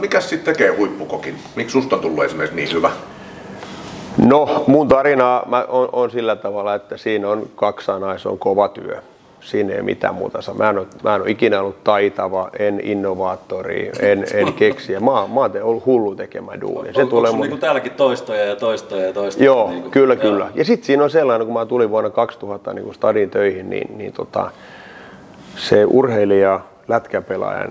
[0.00, 1.38] Mikä sitten tekee huippukokin?
[1.56, 2.90] Miksi susta on tullut esimerkiksi niin hyvä?
[4.18, 8.68] No, mun tarina mä on, on sillä tavalla, että siinä on kaksi se on kova
[8.68, 9.02] työ.
[9.40, 13.92] Siinä ei mitään muuta Mä en, ole, mä en ole ikinä ollut taitava, en innovaattori,
[14.00, 15.00] en, en keksiä.
[15.00, 16.92] Mä, mä oon ollut hullu tekemään duunia.
[16.92, 17.40] Se on, tulee mun...
[17.40, 19.46] niin kuin täälläkin toistoja ja toistoja ja toistoja?
[19.46, 20.22] Joo, niin kuin, kyllä, joo.
[20.22, 20.48] kyllä.
[20.54, 23.98] Ja sitten siinä on sellainen, kun mä tulin vuonna 2000 niin kuin stadin töihin, niin,
[23.98, 24.50] niin tota,
[25.56, 27.70] se urheilija, lätkäpelaajan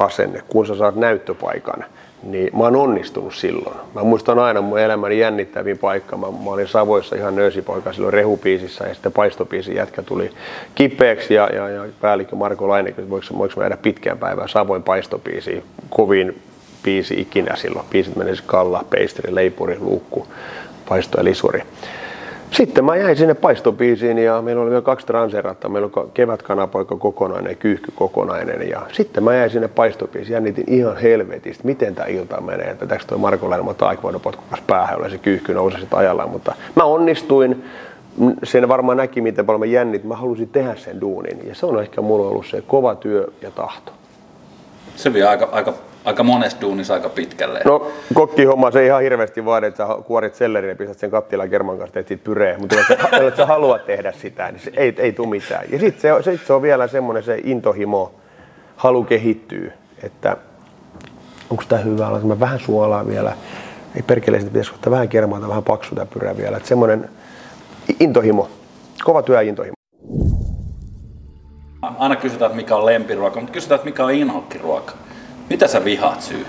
[0.00, 1.84] asenne, kun sä saat näyttöpaikan,
[2.22, 3.76] niin mä oon onnistunut silloin.
[3.94, 6.16] Mä muistan aina mun elämäni jännittävin paikka.
[6.16, 10.30] Mä, mä olin Savoissa ihan nöösipoika silloin rehupiisissä ja sitten paistopiisin jätkä tuli
[10.74, 14.82] kipeäksi ja, ja, ja päällikkö Marko Laine, että voiko, voiko mä jäädä pitkään päivään Savoin
[14.82, 15.64] paistopiisiin.
[15.90, 16.42] Kovin
[16.82, 17.86] piisi ikinä silloin.
[17.90, 20.26] Piisit menisi kalla, peisteri, leipuri, luukku,
[20.88, 21.62] paisto ja lisuri.
[22.50, 25.68] Sitten mä jäin sinne paistopiisiin ja meillä oli vielä kaksi transeratta.
[25.68, 28.68] Meillä oli kevätkanapoika kokonainen, kyyhky kokonainen.
[28.68, 32.70] Ja sitten mä jäin sinne paistopiisiin jännitin ihan helvetistä, miten tämä ilta menee.
[32.70, 36.30] Että tästä toi Marko Lennamo taikvoidon potkukas päähän, jolle se kyyhky nousi sitten ajallaan.
[36.30, 37.64] Mutta mä onnistuin.
[38.44, 40.04] Sen varmaan näki, miten paljon mä jännit.
[40.04, 41.48] Mä halusin tehdä sen duunin.
[41.48, 43.92] Ja se on ehkä mulla ollut se kova työ ja tahto.
[44.96, 47.60] Se vie aika, aika aika monessa duunissa aika pitkälle.
[47.64, 51.50] No kokkihomma se ei ihan hirveästi vaadi, että sä kuorit sellerin ja pistät sen kattilan
[51.50, 52.58] kerman kanssa, teet siitä pyree.
[52.58, 52.86] Mutta jos,
[53.20, 55.64] jos sä haluat tehdä sitä, niin se ei, ei tule mitään.
[55.70, 58.12] Ja sitten se, sit se on vielä semmoinen se intohimo,
[58.76, 60.36] halu kehittyy, että
[61.50, 63.32] onko tämä hyvä, mä vähän suolaa vielä.
[63.96, 66.56] Ei perkele, sitten pitäisi ottaa vähän kermaa tai vähän paksu tämä pyrää vielä.
[66.56, 67.08] Että semmoinen
[68.00, 68.48] intohimo,
[69.04, 69.74] kova työ intohimo.
[71.98, 74.92] Aina kysytään, että mikä on lempiruoka, mutta kysytään, että mikä on inhokkiruoka.
[75.50, 76.46] Mitä sä vihaat syy?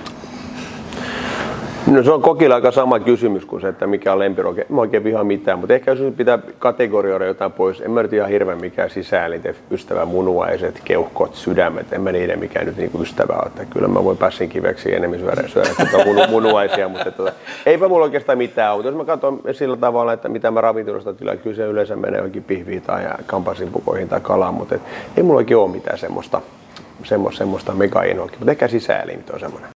[1.87, 4.61] No se on kokilla aika sama kysymys kuin se, että mikä on lempiruoka.
[4.69, 8.29] Mä oikein vihaa mitään, mutta ehkä jos pitää kategorioida jotain pois, en mä nyt ihan
[8.29, 13.47] hirveän mikään sisäälinte ystävä, munuaiset, keuhkot, sydämet, en mä niiden mikään nyt niinku ystävä ole.
[13.47, 17.31] Että kyllä mä voin pässin kiveksi enemmän syödä, syödä tuota munuaisia, mutta tuota,
[17.65, 21.37] eipä mulla oikeastaan mitään mutta Jos mä katson sillä tavalla, että mitä mä ravintolasta tilaan,
[21.37, 24.81] kyllä se yleensä menee johonkin pihviin tai kampasinpukoihin tai kalaan, mutta et,
[25.17, 26.41] ei mulla oikein ole mitään semmoista
[27.05, 29.69] semmoista, semmoista mega-inhoakin, mutta ehkä sisäelimit on semmoinen.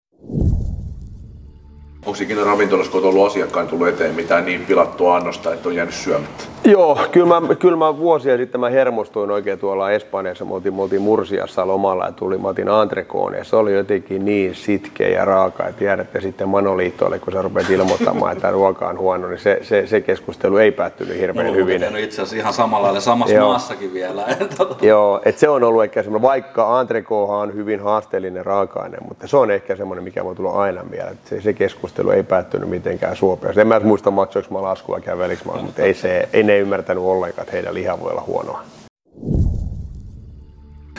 [2.06, 5.94] Onko ikinä ravintolassa, kun ollut asiakkaan tullut eteen mitään niin pilattua annosta, että on jäänyt
[5.94, 6.44] syömättä?
[6.66, 10.46] Joo, kyllä mä, kyllä mä vuosia sitten mä hermostuin oikein tuolla Espanjassa.
[10.46, 14.26] Me oltiin, me oltiin Mursiassa lomalla ja tuli, mä otin antrekoon ja se oli jotenkin
[14.26, 15.64] niin sitkeä ja raaka.
[15.64, 19.88] Ja tiedätte sitten Manoliittoille, kun sä rupeat ilmoittamaan, että ruoka on huono, niin se, se,
[19.88, 21.82] se keskustelu ei päättynyt hirveän no, hyvin.
[21.82, 23.50] No itse asiassa ihan samalla lailla samassa Joo.
[23.50, 24.26] maassakin vielä.
[24.82, 29.38] Joo, että se on ollut ehkä semmoinen, vaikka antrekoohan on hyvin haasteellinen raaka-aine, mutta se
[29.38, 31.18] on ehkä semmoinen, mikä voi tulla aina mieleen.
[31.26, 33.62] Se, se keskustelu ei päättynyt mitenkään suopeasti.
[33.62, 37.44] En mä muista maksoinko mä laskua kävelikö mä, mutta ei, se, ei ne ymmärtänyt ollenkaan,
[37.44, 38.62] että heidän liha voi olla huonoa.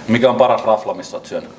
[0.08, 1.50] Mikä on paras rafla, missä olet syönyt?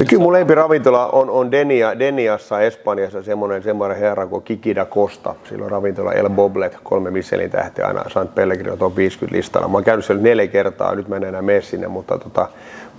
[0.00, 5.34] No kyllä mun lempiravintola on, on Denia, Deniassa Espanjassa semmoinen, semmoinen herra kuin Kikida Costa.
[5.48, 9.68] Sillä on ravintola El Boblet, kolme Michelin tähtiä aina Sant Pellegrino top 50 listalla.
[9.68, 12.48] Mä oon käynyt siellä neljä kertaa, nyt mä en enää mene sinne, mutta, tota,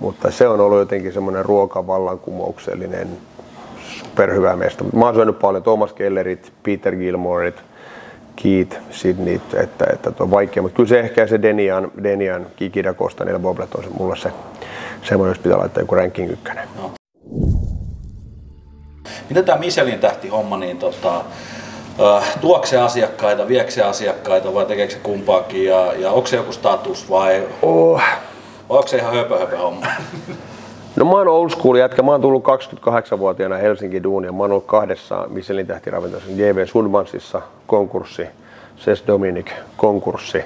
[0.00, 3.08] mutta se on ollut jotenkin semmoinen ruokavallankumouksellinen
[4.12, 4.84] superhyvä mesta.
[4.92, 7.62] Mä oon syönyt paljon Thomas Kellerit, Peter Gilmoret,
[8.36, 13.24] Keith, Sydney, että, että on vaikea, mutta kyllä se ehkä se Denian, Denian Kikida Costa,
[13.24, 14.30] niillä Boblet on se, mulla se
[15.02, 16.68] semmoinen, jos pitää laittaa joku ranking ykkönen.
[16.82, 16.90] No.
[19.28, 21.24] Miten tämä Michelin tähti homma, niin tota,
[22.40, 27.48] tuokse asiakkaita, viekse asiakkaita vai tekeekö se kumpaakin ja, ja onko se joku status vai,
[27.62, 28.00] oh.
[28.68, 29.86] vai onko se ihan höpö, höpö homma?
[30.96, 32.02] No mä oon old school jätkä.
[32.02, 34.32] Mä oon tullut 28-vuotiaana Helsingin duunia.
[34.32, 36.30] Mä oon ollut kahdessa Michelin tähtiravintolassa.
[36.32, 38.26] JV Sundmansissa konkurssi.
[38.76, 40.44] Ses Dominic konkurssi.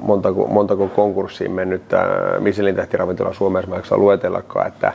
[0.00, 1.82] Montako, montako konkurssiin mennyt
[2.38, 4.92] Michelin tähtiravintola Suomessa mä en luetellakaan, että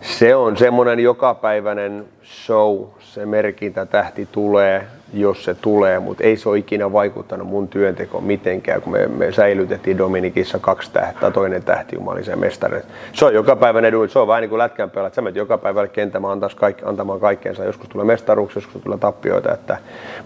[0.00, 6.48] se on semmoinen jokapäiväinen show, se merkintä tähti tulee jos se tulee, mutta ei se
[6.48, 11.96] ole ikinä vaikuttanut mun työntekoon mitenkään, kun me, me säilytettiin Dominikissa kaksi tähteä, toinen tähti
[11.96, 12.80] jumalisen mestari.
[13.12, 15.58] Se on joka päivä edullinen, se on vähän niin kuin lätkän pelaat, sä menet joka
[15.58, 19.78] päivä kentämään antaa kaikki, antamaan kaikkeensa, joskus tulee mestaruuksia, joskus tulee tappioita, että,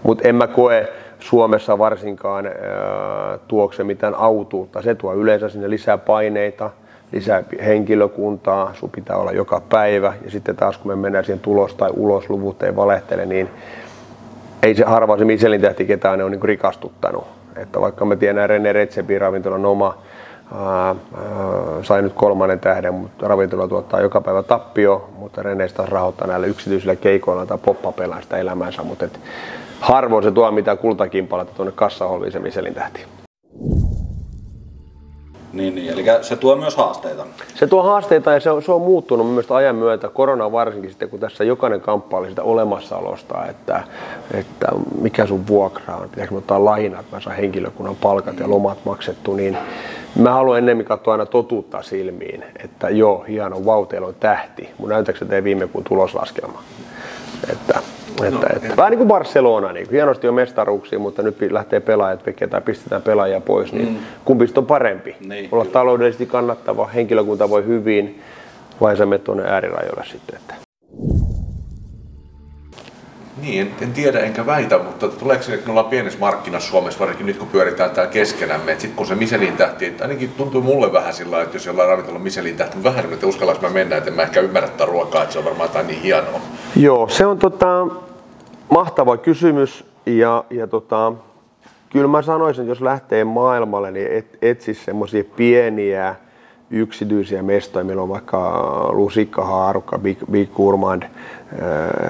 [0.03, 0.89] mutta en mä koe
[1.19, 2.53] Suomessa varsinkaan äh,
[3.47, 6.69] tuokse mitään autuutta, se tuo yleensä sinne lisää paineita,
[7.11, 10.13] lisää henkilökuntaa, sun pitää olla joka päivä.
[10.25, 13.49] Ja sitten taas kun me mennään siihen tulos- tai ulosluvut ei valehtele, niin
[14.63, 17.27] ei se harva se Michelin tähti ketään ne on niin rikastuttanut.
[17.55, 19.97] Että vaikka mä tiedän René Retsepin ravintolan oma,
[20.55, 20.95] ää, ää,
[21.83, 26.47] sai nyt kolmannen tähden, mutta ravintola tuottaa joka päivä tappio, mutta René taas rahoittaa näillä
[26.47, 29.19] yksityisillä keikoilla tai poppapeilla sitä elämänsä, mutta et
[29.79, 33.05] harvoin se tuo mitään kultakimpaletta tuonne kassaholviin se Michelin tähti.
[35.53, 37.25] Niin, niin, eli se tuo myös haasteita.
[37.55, 41.09] Se tuo haasteita ja se on, se on muuttunut mielestä ajan myötä, korona varsinkin sitten,
[41.09, 43.83] kun tässä jokainen kamppaili sitä olemassaolosta, että,
[44.33, 44.67] että
[45.01, 49.57] mikä sun vuokra on, pitääkö ottaa lainat, mä saan henkilökunnan palkat ja lomat maksettu, niin
[50.15, 55.19] mä haluan ennemmin katsoa aina totuutta silmiin, että joo, hieno, vau, on tähti, mun näytäkö
[55.19, 56.63] se viime kuun tuloslaskelma.
[57.51, 57.81] Että,
[58.23, 62.25] että, että, vähän niin kuin Barcelona, niin kuin hienosti on mestaruuksia, mutta nyt lähtee pelaajat
[62.25, 63.97] vekeen tai pistetään pelaajia pois, niin mm.
[64.25, 65.15] kumpi on parempi?
[65.27, 65.73] Niin, Olla kyllä.
[65.73, 68.21] taloudellisesti kannattava, henkilökunta voi hyvin,
[68.81, 70.35] vai sä menet tuonne äärirajoille sitten.
[70.35, 70.70] Että.
[73.41, 76.99] Niin, en, en tiedä enkä väitä, mutta tuleeko se, että me ollaan pienessä markkinassa Suomessa,
[76.99, 80.61] varsinkin nyt kun pyöritään täällä keskenämme, että sitten kun se Michelin tähti, että ainakin tuntuu
[80.61, 83.73] mulle vähän sillä että jos jollain ravintolalla on Michelin tähti, niin vähän että uskallanko mä
[83.73, 86.41] mennä, että en mä ehkä ymmärrä tätä ruokaa, että se on varmaan jotain niin hienoa.
[86.75, 87.87] Joo, se on tota,
[88.69, 91.13] mahtava kysymys ja, ja tota,
[91.89, 96.15] kyllä mä sanoisin, että jos lähtee maailmalle, niin et, etsi semmoisia pieniä
[96.71, 97.85] yksityisiä mestoja.
[97.85, 101.03] Meillä on vaikka Lusikka, Haarukka, Big, Big Gourmand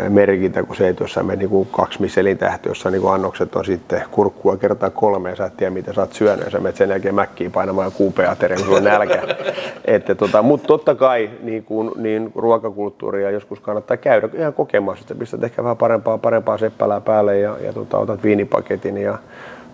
[0.10, 4.04] merkintä, kun se ei tuossa mene niin kaksi Michelin tähti, jossa niin annokset on sitten
[4.12, 6.90] kurkkua kertaa kolme ja sä et tiedä mitä sä oot syönyt ja sä menet sen
[6.90, 9.22] jälkeen mäkkiin painamaan kuupeateria, kun sulla on nälkä.
[9.86, 15.16] että tota, mutta totta kai niin, kuin, niin ruokakulttuuria joskus kannattaa käydä ihan kokemassa, että
[15.16, 19.18] pistät ehkä vähän parempaa, parempaa seppälää päälle ja, ja tota, otat viinipaketin ja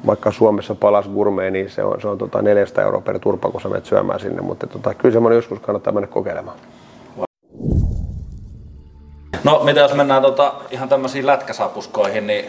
[0.06, 3.62] vaikka Suomessa palas gourmet, niin se on, se on tota 400 euroa per turpa, kun
[3.62, 6.58] sä menet syömään sinne, mutta tota, kyllä semmoinen joskus kannattaa mennä kokeilemaan.
[9.44, 12.46] No, mitä jos mennään tota, ihan tämmöisiin lätkäsapuskoihin, niin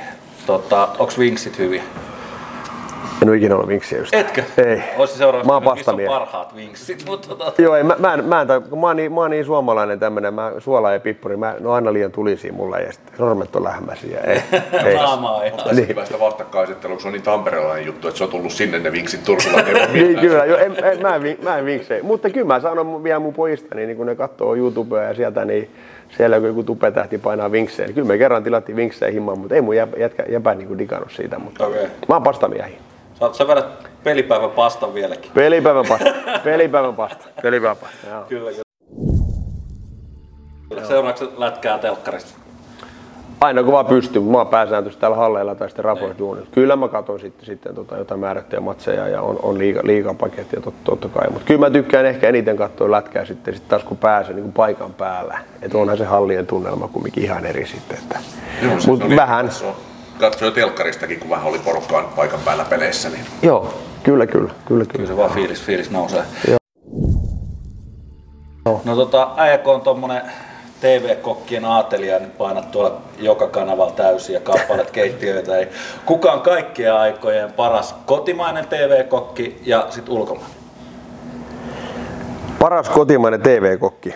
[0.47, 1.83] tota, onks vinksit hyviä?
[3.23, 4.15] En ole ikinä ollut vinksiä just.
[4.15, 4.43] Etkö?
[4.67, 4.83] Ei.
[4.99, 6.09] Olisi seuraavaksi, Mä oon missä on pastamies.
[6.09, 8.97] parhaat vinksit, mutta tota, Joo, ei, mä, mä, en, mä, en, tai- kun mä, oon
[8.97, 12.13] niin, mä oon niin suomalainen tämmönen, mä, suola ja pippuri, mä, ne on aina liian
[12.13, 14.21] tulisia mulle ja sitten sormet on lähmäsiä.
[14.21, 14.41] Ei,
[14.87, 14.95] ei.
[14.95, 15.59] naamaa ihan.
[15.59, 15.89] Tässä niin.
[15.89, 19.21] hyvästä vastakkainasettelua, kun se on niin tamperelainen juttu, että se on tullut sinne ne vinksit
[19.57, 19.93] mitään.
[19.93, 22.03] niin kyllä, jo, en, en, mä, en, mä en vinksei.
[22.03, 25.45] Mutta kyllä mä sanon mun- vielä mun pojista, niin kun ne katsoo YouTubea ja sieltä,
[25.45, 25.71] niin
[26.17, 27.87] siellä kun joku tupetähti painaa vinksejä.
[27.87, 31.13] Niin kyllä me kerran tilattiin vinksejä himmaan, mutta ei mun jäpä, jätkä, jäpä niin digannut
[31.13, 31.39] siitä.
[31.39, 31.87] Mutta Okei.
[32.09, 32.79] Mä oon pastamiehi.
[33.19, 33.67] sä, oot- sä vedät
[34.05, 35.31] pelipäivän pastan vieläkin.
[35.35, 36.11] Pelipäivän pasta.
[36.45, 37.29] Pelipäivän pasta.
[37.43, 38.07] Pelipäivän pasta.
[38.11, 38.25] Joo.
[38.29, 38.51] Kyllä,
[40.69, 40.85] kyllä.
[40.89, 42.39] Seuraavaksi lätkää telkkarista.
[43.41, 46.47] Aina kun vaan pystyy, mä oon pääsääntöisesti täällä halleilla tai sitten raportti duunilla.
[46.53, 50.81] Kyllä mä katson sitten, sitten tota jotain määrättyjä matseja ja on, on liiga, liigapakettia totta,
[50.85, 51.31] totta kai.
[51.31, 54.53] Mutta kyllä mä tykkään ehkä eniten katsoa lätkää sitten, sitten taas kun pääsee niin kuin
[54.53, 55.39] paikan päällä.
[55.63, 57.99] Että onhan se hallien tunnelma kumminkin ihan eri sitten.
[57.99, 58.19] Että.
[58.63, 59.51] Joo, se Mut oli- vähän.
[59.51, 59.75] se on-
[60.21, 63.09] Katsoi jo telkkaristakin, kun vähän oli porukkaa nyt paikan päällä peleissä.
[63.09, 63.25] Niin.
[63.43, 65.07] Joo, kyllä, kyllä, kyllä, Kyllä kyllä.
[65.07, 66.23] se vaan fiilis, fiilis nousee.
[66.49, 66.59] Joo.
[68.85, 70.23] No tota, äijäkö on tommonen
[70.81, 75.59] TV-kokkien aatelija, nyt painat tuolla joka kanavalla täysin ja kappaleet keittiöitä.
[75.59, 75.69] Ei.
[76.07, 80.59] Kuka on kaikkien aikojen paras kotimainen TV-kokki ja sitten ulkomainen?
[82.59, 84.15] Paras kotimainen TV-kokki.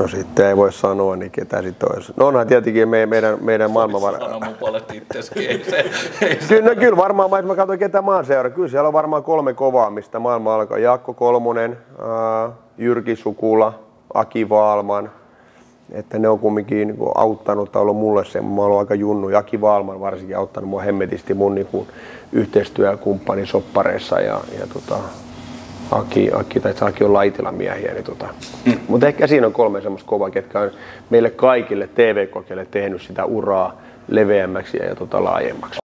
[0.00, 2.12] No sitten ei voi sanoa, niin ketä sitten olisi.
[2.16, 4.18] No onhan tietenkin me, meidän, meidän maailmanvara...
[6.48, 9.54] Kyllä, no, kyllä varmaan, jos mä katson ketä maan seuraa, kyllä siellä on varmaan kolme
[9.54, 10.78] kovaa, mistä maailma alkaa.
[10.78, 11.78] Jaakko Kolmonen,
[12.78, 15.10] Jyrki Sukula, Aki Vaalman.
[15.92, 19.28] Että ne on kumminkin niin kuin, auttanut tai ollut mulle se, mä ollut aika junnu.
[19.28, 21.88] Jaki Vaalman varsinkin auttanut mua hemmetisti mun niin kuin,
[22.32, 24.98] yhteistyökumppani soppareissa ja, ja tota,
[25.90, 27.92] Aki, Aki, tai Aki on Laitilan miehiä.
[27.92, 28.28] Niin tota.
[28.64, 28.78] Mm.
[28.88, 30.70] Mutta ehkä siinä on kolme semmoista kovaa, ketkä on
[31.10, 35.80] meille kaikille TV-kokeille tehnyt sitä uraa leveämmäksi ja, ja tota, laajemmaksi.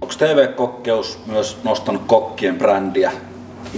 [0.00, 3.12] Onko TV-kokkeus myös nostanut kokkien brändiä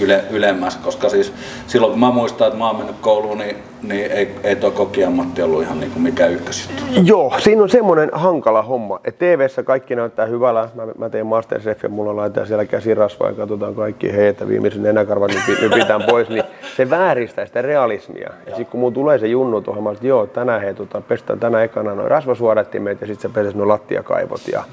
[0.00, 1.32] yle, ylemmäs, koska siis
[1.66, 5.42] silloin kun mä muistan, että mä oon mennyt kouluun, niin, niin ei, ei toi kokiammatti
[5.42, 6.82] ollut ihan niin kuin mikään ykkösjuttu.
[7.04, 10.68] Joo, siinä on semmoinen hankala homma, että TV-ssä kaikki näyttää hyvällä.
[10.74, 14.82] Mä, mä teen Masterchef ja mulla laitetaan siellä käsirasvaa ja katsotaan kaikki, hei, että viimeisen
[14.82, 16.44] nenäkarvan nyt, nyt pitää pois, niin
[16.76, 18.30] se vääristää sitä realismia.
[18.46, 21.40] Ja sitten kun mulla tulee se junnu tuohon, mä että joo, tänään hei, tota, pestään
[21.40, 24.64] tänä ekana noin rasvasuodattimet ja sitten sä peset noin lattiakaivot ja,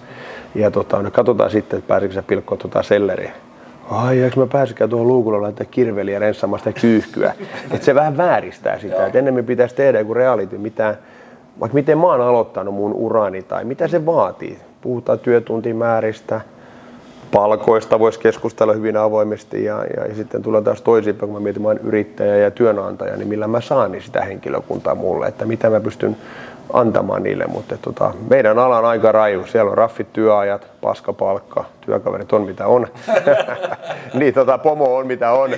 [0.56, 3.32] ja tota, no, katsotaan sitten, että pääseekö sä pilkkoa tota selleriä.
[3.94, 7.34] Ai, eikö mä pääsikään tuohon luukulla laittaa kirveliä renssaamaan sitä kyyhkyä.
[7.72, 10.96] että se vähän vääristää sitä, että ennemmin pitäisi tehdä joku reality, mitä,
[11.60, 14.58] vaikka miten mä oon aloittanut mun urani tai mitä se vaatii.
[14.82, 16.42] Puhutaan työtuntimääristä,
[17.32, 21.62] palkoista voisi keskustella hyvin avoimesti ja, ja, ja sitten tulee taas toisinpäin, kun mä mietin,
[21.62, 25.70] mä oon yrittäjä ja työnantaja, niin millä mä saan niin sitä henkilökuntaa mulle, että mitä
[25.70, 26.18] mä pystyn
[26.74, 29.46] antamaan niille, mutta tota, meidän ala on aika raju.
[29.48, 32.88] Siellä on raffit työajat, paskapalkka, työkaverit on mitä on.
[34.20, 35.50] niin tota, pomo on mitä on.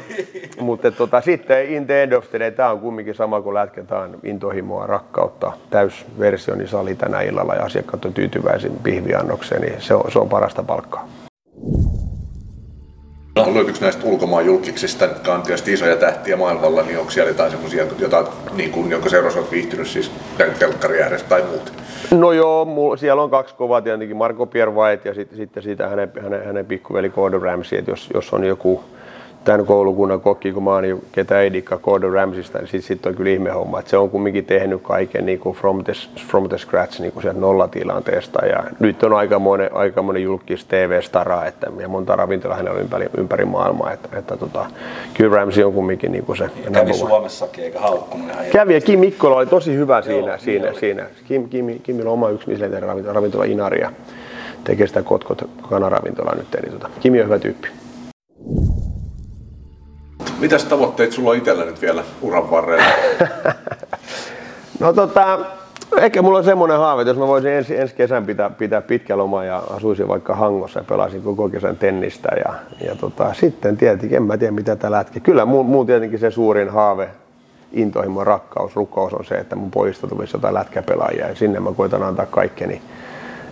[0.60, 4.16] mutta tota, sitten in the end of the day, tämä on kumminkin sama kuin lätketään
[4.24, 10.12] intohimoa, rakkautta, täysversioni niin sali tänä illalla ja asiakkaat on tyytyväisin pihviannokseen, niin se on,
[10.12, 11.08] se on parasta palkkaa.
[13.36, 17.52] No, löytyykö näistä ulkomaan julkiksista, jotka on tietysti isoja tähtiä maailmalla, niin onko siellä jotain
[17.52, 20.12] semmoisia, jota, niin kuin, jonka seurassa olet viihtynyt siis
[20.60, 21.74] telkkari tai muut?
[22.12, 25.88] No joo, mulla, siellä on kaksi kovaa tietenkin, Marko Pierre White ja sitten, sitten siitä
[25.88, 28.84] hänen, hänen, hänen pikkuveli Gordon Ramsay, että jos, jos on joku
[29.46, 33.06] tämän koulukunnan kokki, kun mä oon niin ketä ei dikkaa Gordon Ramsista, niin sitten sit
[33.06, 33.80] on kyllä ihme homma.
[33.80, 35.94] että se on kumminkin tehnyt kaiken niin kuin from, the,
[36.28, 38.46] from the scratch niin kuin sieltä nollatilanteesta.
[38.46, 43.46] Ja nyt on aikamoinen, aikamoinen julkis TV-stara, että, ja monta ravintolaa hänellä on ympäri, ympäri
[43.46, 43.92] maailmaa.
[43.92, 44.66] Että, että tota,
[45.14, 46.50] kyllä Ramsey on kumminkin niin kuin se.
[46.74, 50.28] Kävi Suomessakin eikä haukkunut ihan Kävi ja Kim Mikkola oli tosi hyvä siinä.
[50.28, 51.06] Joo, siinä, niin siinä.
[51.28, 53.92] Kim, Kim, Kimillä on oma yksi ravintola, ravintola Inari ja
[54.64, 56.56] tekee sitä Kotkot kanaravintolaa nyt.
[56.56, 57.85] Eli tota, Kimi on hyvä tyyppi.
[60.40, 62.86] Mitäs tavoitteet sulla on itsellä nyt vielä uran varrella?
[64.80, 65.40] no tota,
[65.98, 69.18] ehkä mulla on semmoinen haave, että jos mä voisin ensi, ensi kesän pitää, pitää pitkä
[69.18, 72.30] loma ja asuisin vaikka Hangossa ja pelaisin koko kesän tennistä.
[72.46, 72.54] Ja,
[72.88, 75.20] ja tota, sitten tietenkin, en mä tiedä mitä tää lätki.
[75.20, 77.10] Kyllä mun, mun tietenkin se suurin haave,
[77.72, 82.04] intohimo, rakkaus, rukous on se, että mun pojista tulisi jotain lätkäpelaajia ja sinne mä koitan
[82.04, 82.82] antaa kaikkeni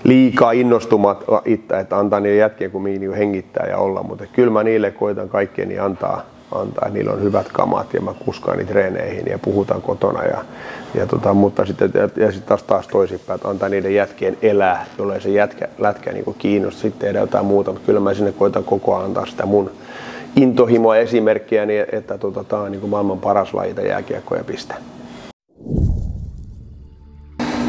[0.04, 4.64] liikaa innostumat itse, että antaa niille jätkiä kun niin hengittää ja olla, mutta kyllä mä
[4.64, 6.90] niille koitan kaikkeni antaa antaa.
[6.90, 10.24] Niillä on hyvät kamat ja mä kuskaan niitä treeneihin ja puhutaan kotona.
[10.24, 10.46] Ja,
[10.96, 14.86] ja tota, mutta sitten ja, ja sit taas, taas toisinpäin, että antaa niiden jätkien elää,
[14.98, 16.82] jollei se jätkä, lätkä niin kiinnosta.
[16.82, 19.72] Sitten tehdään jotain muuta, mutta kyllä mä sinne koitan koko ajan antaa sitä mun
[20.36, 24.74] intohimoa esimerkkiä, niin että tota, tämä on niin maailman paras laji jääkiekkoja piste.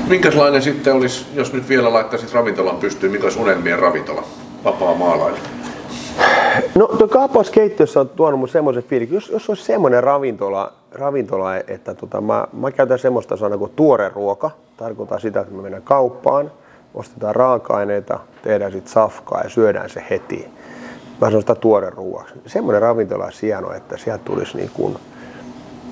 [0.08, 4.24] Minkälainen sitten olisi, jos nyt vielä laittaisit ravintolan pystyyn, mikä olisi unelmien ravintola,
[4.64, 5.63] vapaa maalailla?
[6.74, 11.94] No tuo kaappauskeittiössä on tuonut mun semmoisen fiiliksen, jos, jos olisi semmoinen ravintola, ravintola että
[11.94, 14.50] tota, mä, mä käytän semmoista sanaa kuin tuore ruoka.
[14.76, 16.52] Tarkoittaa sitä, että me mennään kauppaan,
[16.94, 20.48] ostetaan raaka-aineita, tehdään sitten safkaa ja syödään se heti.
[21.20, 22.34] Mä sanon sitä tuore ruoaksi.
[22.46, 24.96] Semmoinen ravintola olisi hieno, että sieltä tulisi niin kuin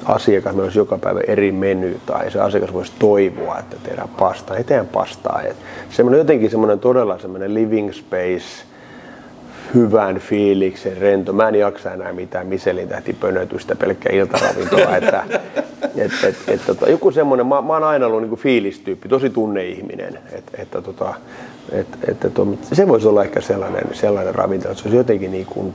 [0.04, 4.56] asiakas, meillä olisi joka päivä eri meny tai se asiakas voisi toivoa, että tehdään pastaa,
[4.56, 5.42] tehdään pastaa.
[5.90, 8.71] semmoinen jotenkin semmoinen todella semmoinen living space,
[9.74, 11.32] hyvän fiiliksen, rento.
[11.32, 12.88] Mä en jaksa enää mitään Michelin
[13.20, 14.96] pönötystä, pelkkä iltaravintola.
[14.96, 15.24] että,
[15.96, 20.18] et, et, et, tota, joku semmoinen, mä, mä oon aina ollut niinku fiilistyyppi, tosi tunneihminen.
[20.32, 21.14] Et, että tota,
[21.72, 22.32] et, et, et,
[22.72, 25.74] se voisi olla ehkä sellainen, sellainen ravintola, että se olisi jotenkin niin kuin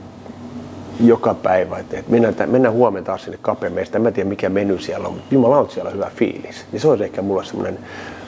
[1.00, 4.78] joka päivä, että, että mennään, mennään huomenna taas sinne kapemeista, en mä tiedä mikä meny
[4.78, 6.64] siellä on, mutta jumala on siellä hyvä fiilis.
[6.72, 7.78] Niin se olisi ehkä mulle semmoinen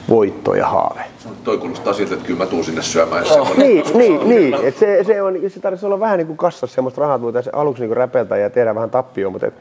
[0.09, 1.01] voitto ja haave.
[1.43, 3.25] Toi kuulostaa siltä, että kyllä mä tuun sinne syömään.
[3.31, 3.57] Oh.
[3.57, 4.55] Niin, niin, niin.
[4.63, 7.83] Et se, se, on, se tarvitsisi olla vähän niin kuin kassassa semmoista rahaa, että aluksi
[7.83, 9.53] niin räpeltä ja tehdä vähän tappioon, mutta et,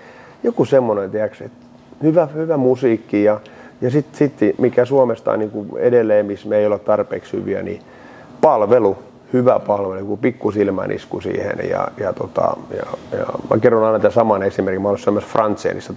[0.42, 1.66] joku semmoinen, tiedätkö, että
[2.02, 3.40] hyvä, hyvä musiikki ja,
[3.80, 7.62] ja sitten sit, mikä Suomesta on niin kuin edelleen, missä me ei ole tarpeeksi hyviä,
[7.62, 7.80] niin
[8.40, 8.98] palvelu
[9.32, 11.58] hyvä palvelu, joku pikku silmänisku siihen.
[11.70, 14.82] Ja, ja, tota, ja, ja mä kerron aina tämän saman esimerkin.
[14.82, 15.92] Mä olen syömässä Frantseenissa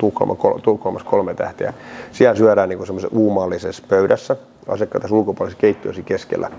[0.63, 1.73] Tukholmassa kolme tähtiä.
[2.11, 4.35] Siellä syödään niin semmoisessa uumallisessa pöydässä,
[4.67, 6.51] asiakkaat tässä ulkopuolisessa keittiössä keskellä.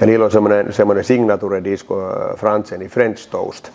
[0.00, 3.70] Ja niillä on semmoinen, semmoinen signature disco äh, Franzeni French Toast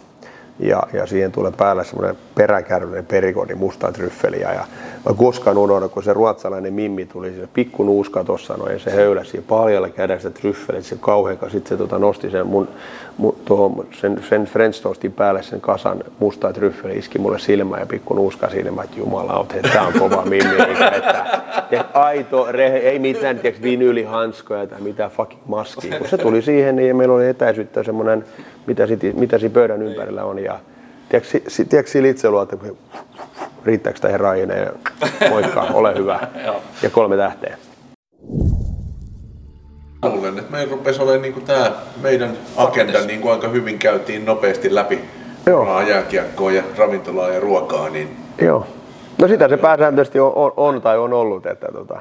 [0.60, 4.54] ja, ja siihen tulee päällä semmoinen peräkärryinen perikoni musta tryffeliä.
[4.54, 4.66] Ja
[5.06, 8.92] mä koskaan unohdan, kun se ruotsalainen mimmi tuli, se pikku nuuska tuossa noin, ja se
[8.92, 12.68] höyläsi paljalla kädellä sitä tryffeliä, se kauhean, sitten se tota, nosti sen mun,
[13.18, 17.86] mun tuohon, sen, sen French toastin päälle sen kasan musta tryffeliä, iski mulle silmään ja
[17.86, 23.00] pikku nuuska silmä, että jumala, että on kova mimmi, että, että, että aito, rehe, ei
[23.00, 25.98] mitään, tiiäks, vinyylihanskoja tai mitään fucking maskia.
[25.98, 28.26] Kun se tuli siihen, niin meillä oli etäisyyttä semmoinen,
[28.68, 30.60] mitä, sit, mitä siinä pöydän ympärillä on, ja
[31.10, 32.58] tiedätkö, si- tiedätkö sillä itselua, että
[33.66, 35.00] riittääkö tämä herrainen ja
[35.30, 36.20] moikka, ole hyvä.
[36.84, 37.58] Ja kolme tähteä.
[40.04, 44.26] Luulen, että meillä rupesi olemaan niin kuin tämä meidän agenda niin kuin aika hyvin käytiin
[44.26, 45.00] nopeasti läpi
[45.46, 45.82] Joo.
[45.82, 48.68] Jääkiekkoa ja ravintolaa ja ruokaa, niin Joo.
[49.18, 52.00] No sitä se pääsääntöisesti on, on, on tai on ollut, että, tota,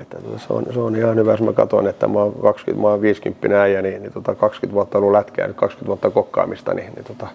[0.00, 2.82] että tota, se, on, se on ihan hyvä, jos mä katson, että mä oon, 20,
[2.82, 6.10] mä oon 50 äijä, niin, niin tota, 20 vuotta ollut lätkää ja nyt 20 vuotta
[6.10, 7.26] kokkaamista, niin, niin tota,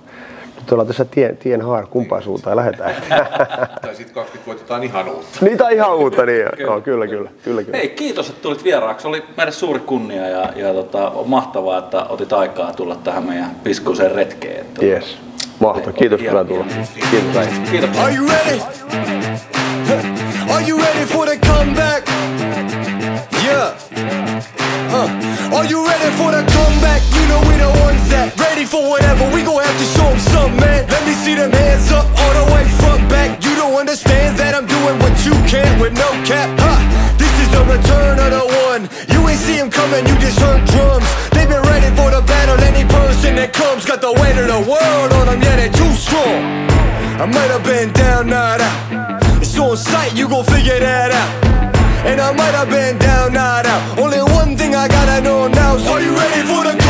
[0.56, 2.96] nyt ollaan tässä tien, tien haar kumpaan suuntaan lähdetään.
[3.82, 5.38] tai sitten 20 vuotta jotain ihan uutta.
[5.42, 7.78] Niitä on ihan uutta, niin joo, kyllä, kyllä, kyllä, kyllä.
[7.78, 9.08] Hei, kiitos, että tulit vieraaksi.
[9.08, 13.52] Oli meille suuri kunnia ja, ja tota, on mahtavaa, että otit aikaa tulla tähän meidän
[13.64, 14.62] piskuiseen retkeen.
[14.62, 15.18] Että, Yes.
[15.60, 15.94] Mahtavaa.
[15.94, 16.66] Kiitos, kun tulla.
[17.12, 17.48] Kiitos.
[17.72, 17.98] Kiitos.
[18.00, 18.62] Are you ready?
[20.54, 22.11] Are you ready for the comeback?
[28.62, 29.26] Ready for whatever.
[29.34, 30.86] We gon' have to show 'em some, man.
[30.88, 33.44] Let me see them hands up all the way front back.
[33.44, 36.50] You don't understand that I'm doing what you can't with no cap.
[36.60, 36.80] Huh.
[37.18, 38.82] This is the return of the one.
[39.12, 41.08] You ain't see him coming, you just heard drums.
[41.34, 42.58] They've been ready for the battle.
[42.72, 45.42] Any person that comes got the weight of the world on them.
[45.42, 46.40] Yeah, they're too strong.
[47.24, 48.78] I might have been down, not out.
[49.42, 51.32] It's on sight, you gon' figure that out.
[52.10, 53.82] And I might have been down, not out.
[53.98, 56.81] Only one thing I gotta know now is Are you ready for the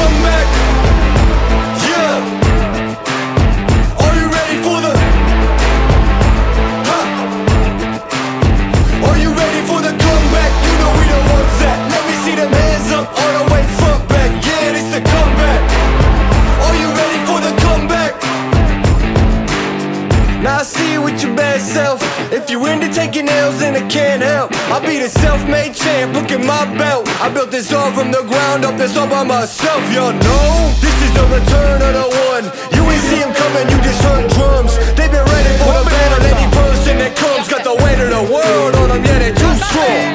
[20.72, 22.00] see you with your bad self.
[22.32, 24.56] If you're into taking L's, then I can't help.
[24.72, 27.08] I'll be the self-made champ, look at my belt.
[27.20, 29.82] I built this all from the ground up, This all by myself.
[29.92, 32.46] Y'all know this is the return of the one.
[32.76, 34.74] You ain't see him coming, you just heard drums.
[34.96, 36.22] They've been ready for the battle.
[36.32, 39.56] Any person that comes got the weight of the world on them, yeah, they too
[39.68, 40.08] strong.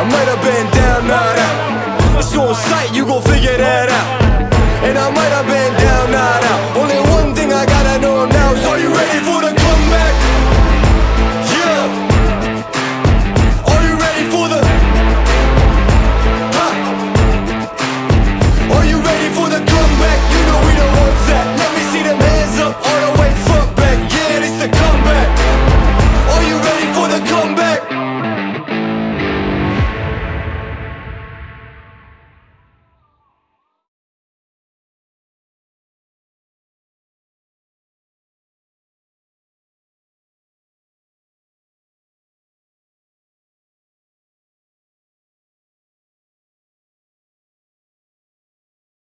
[0.00, 1.56] I might have been down, not out.
[2.18, 4.08] It's on sight, you gon' figure that out.
[4.82, 6.85] And I might have been down, not out.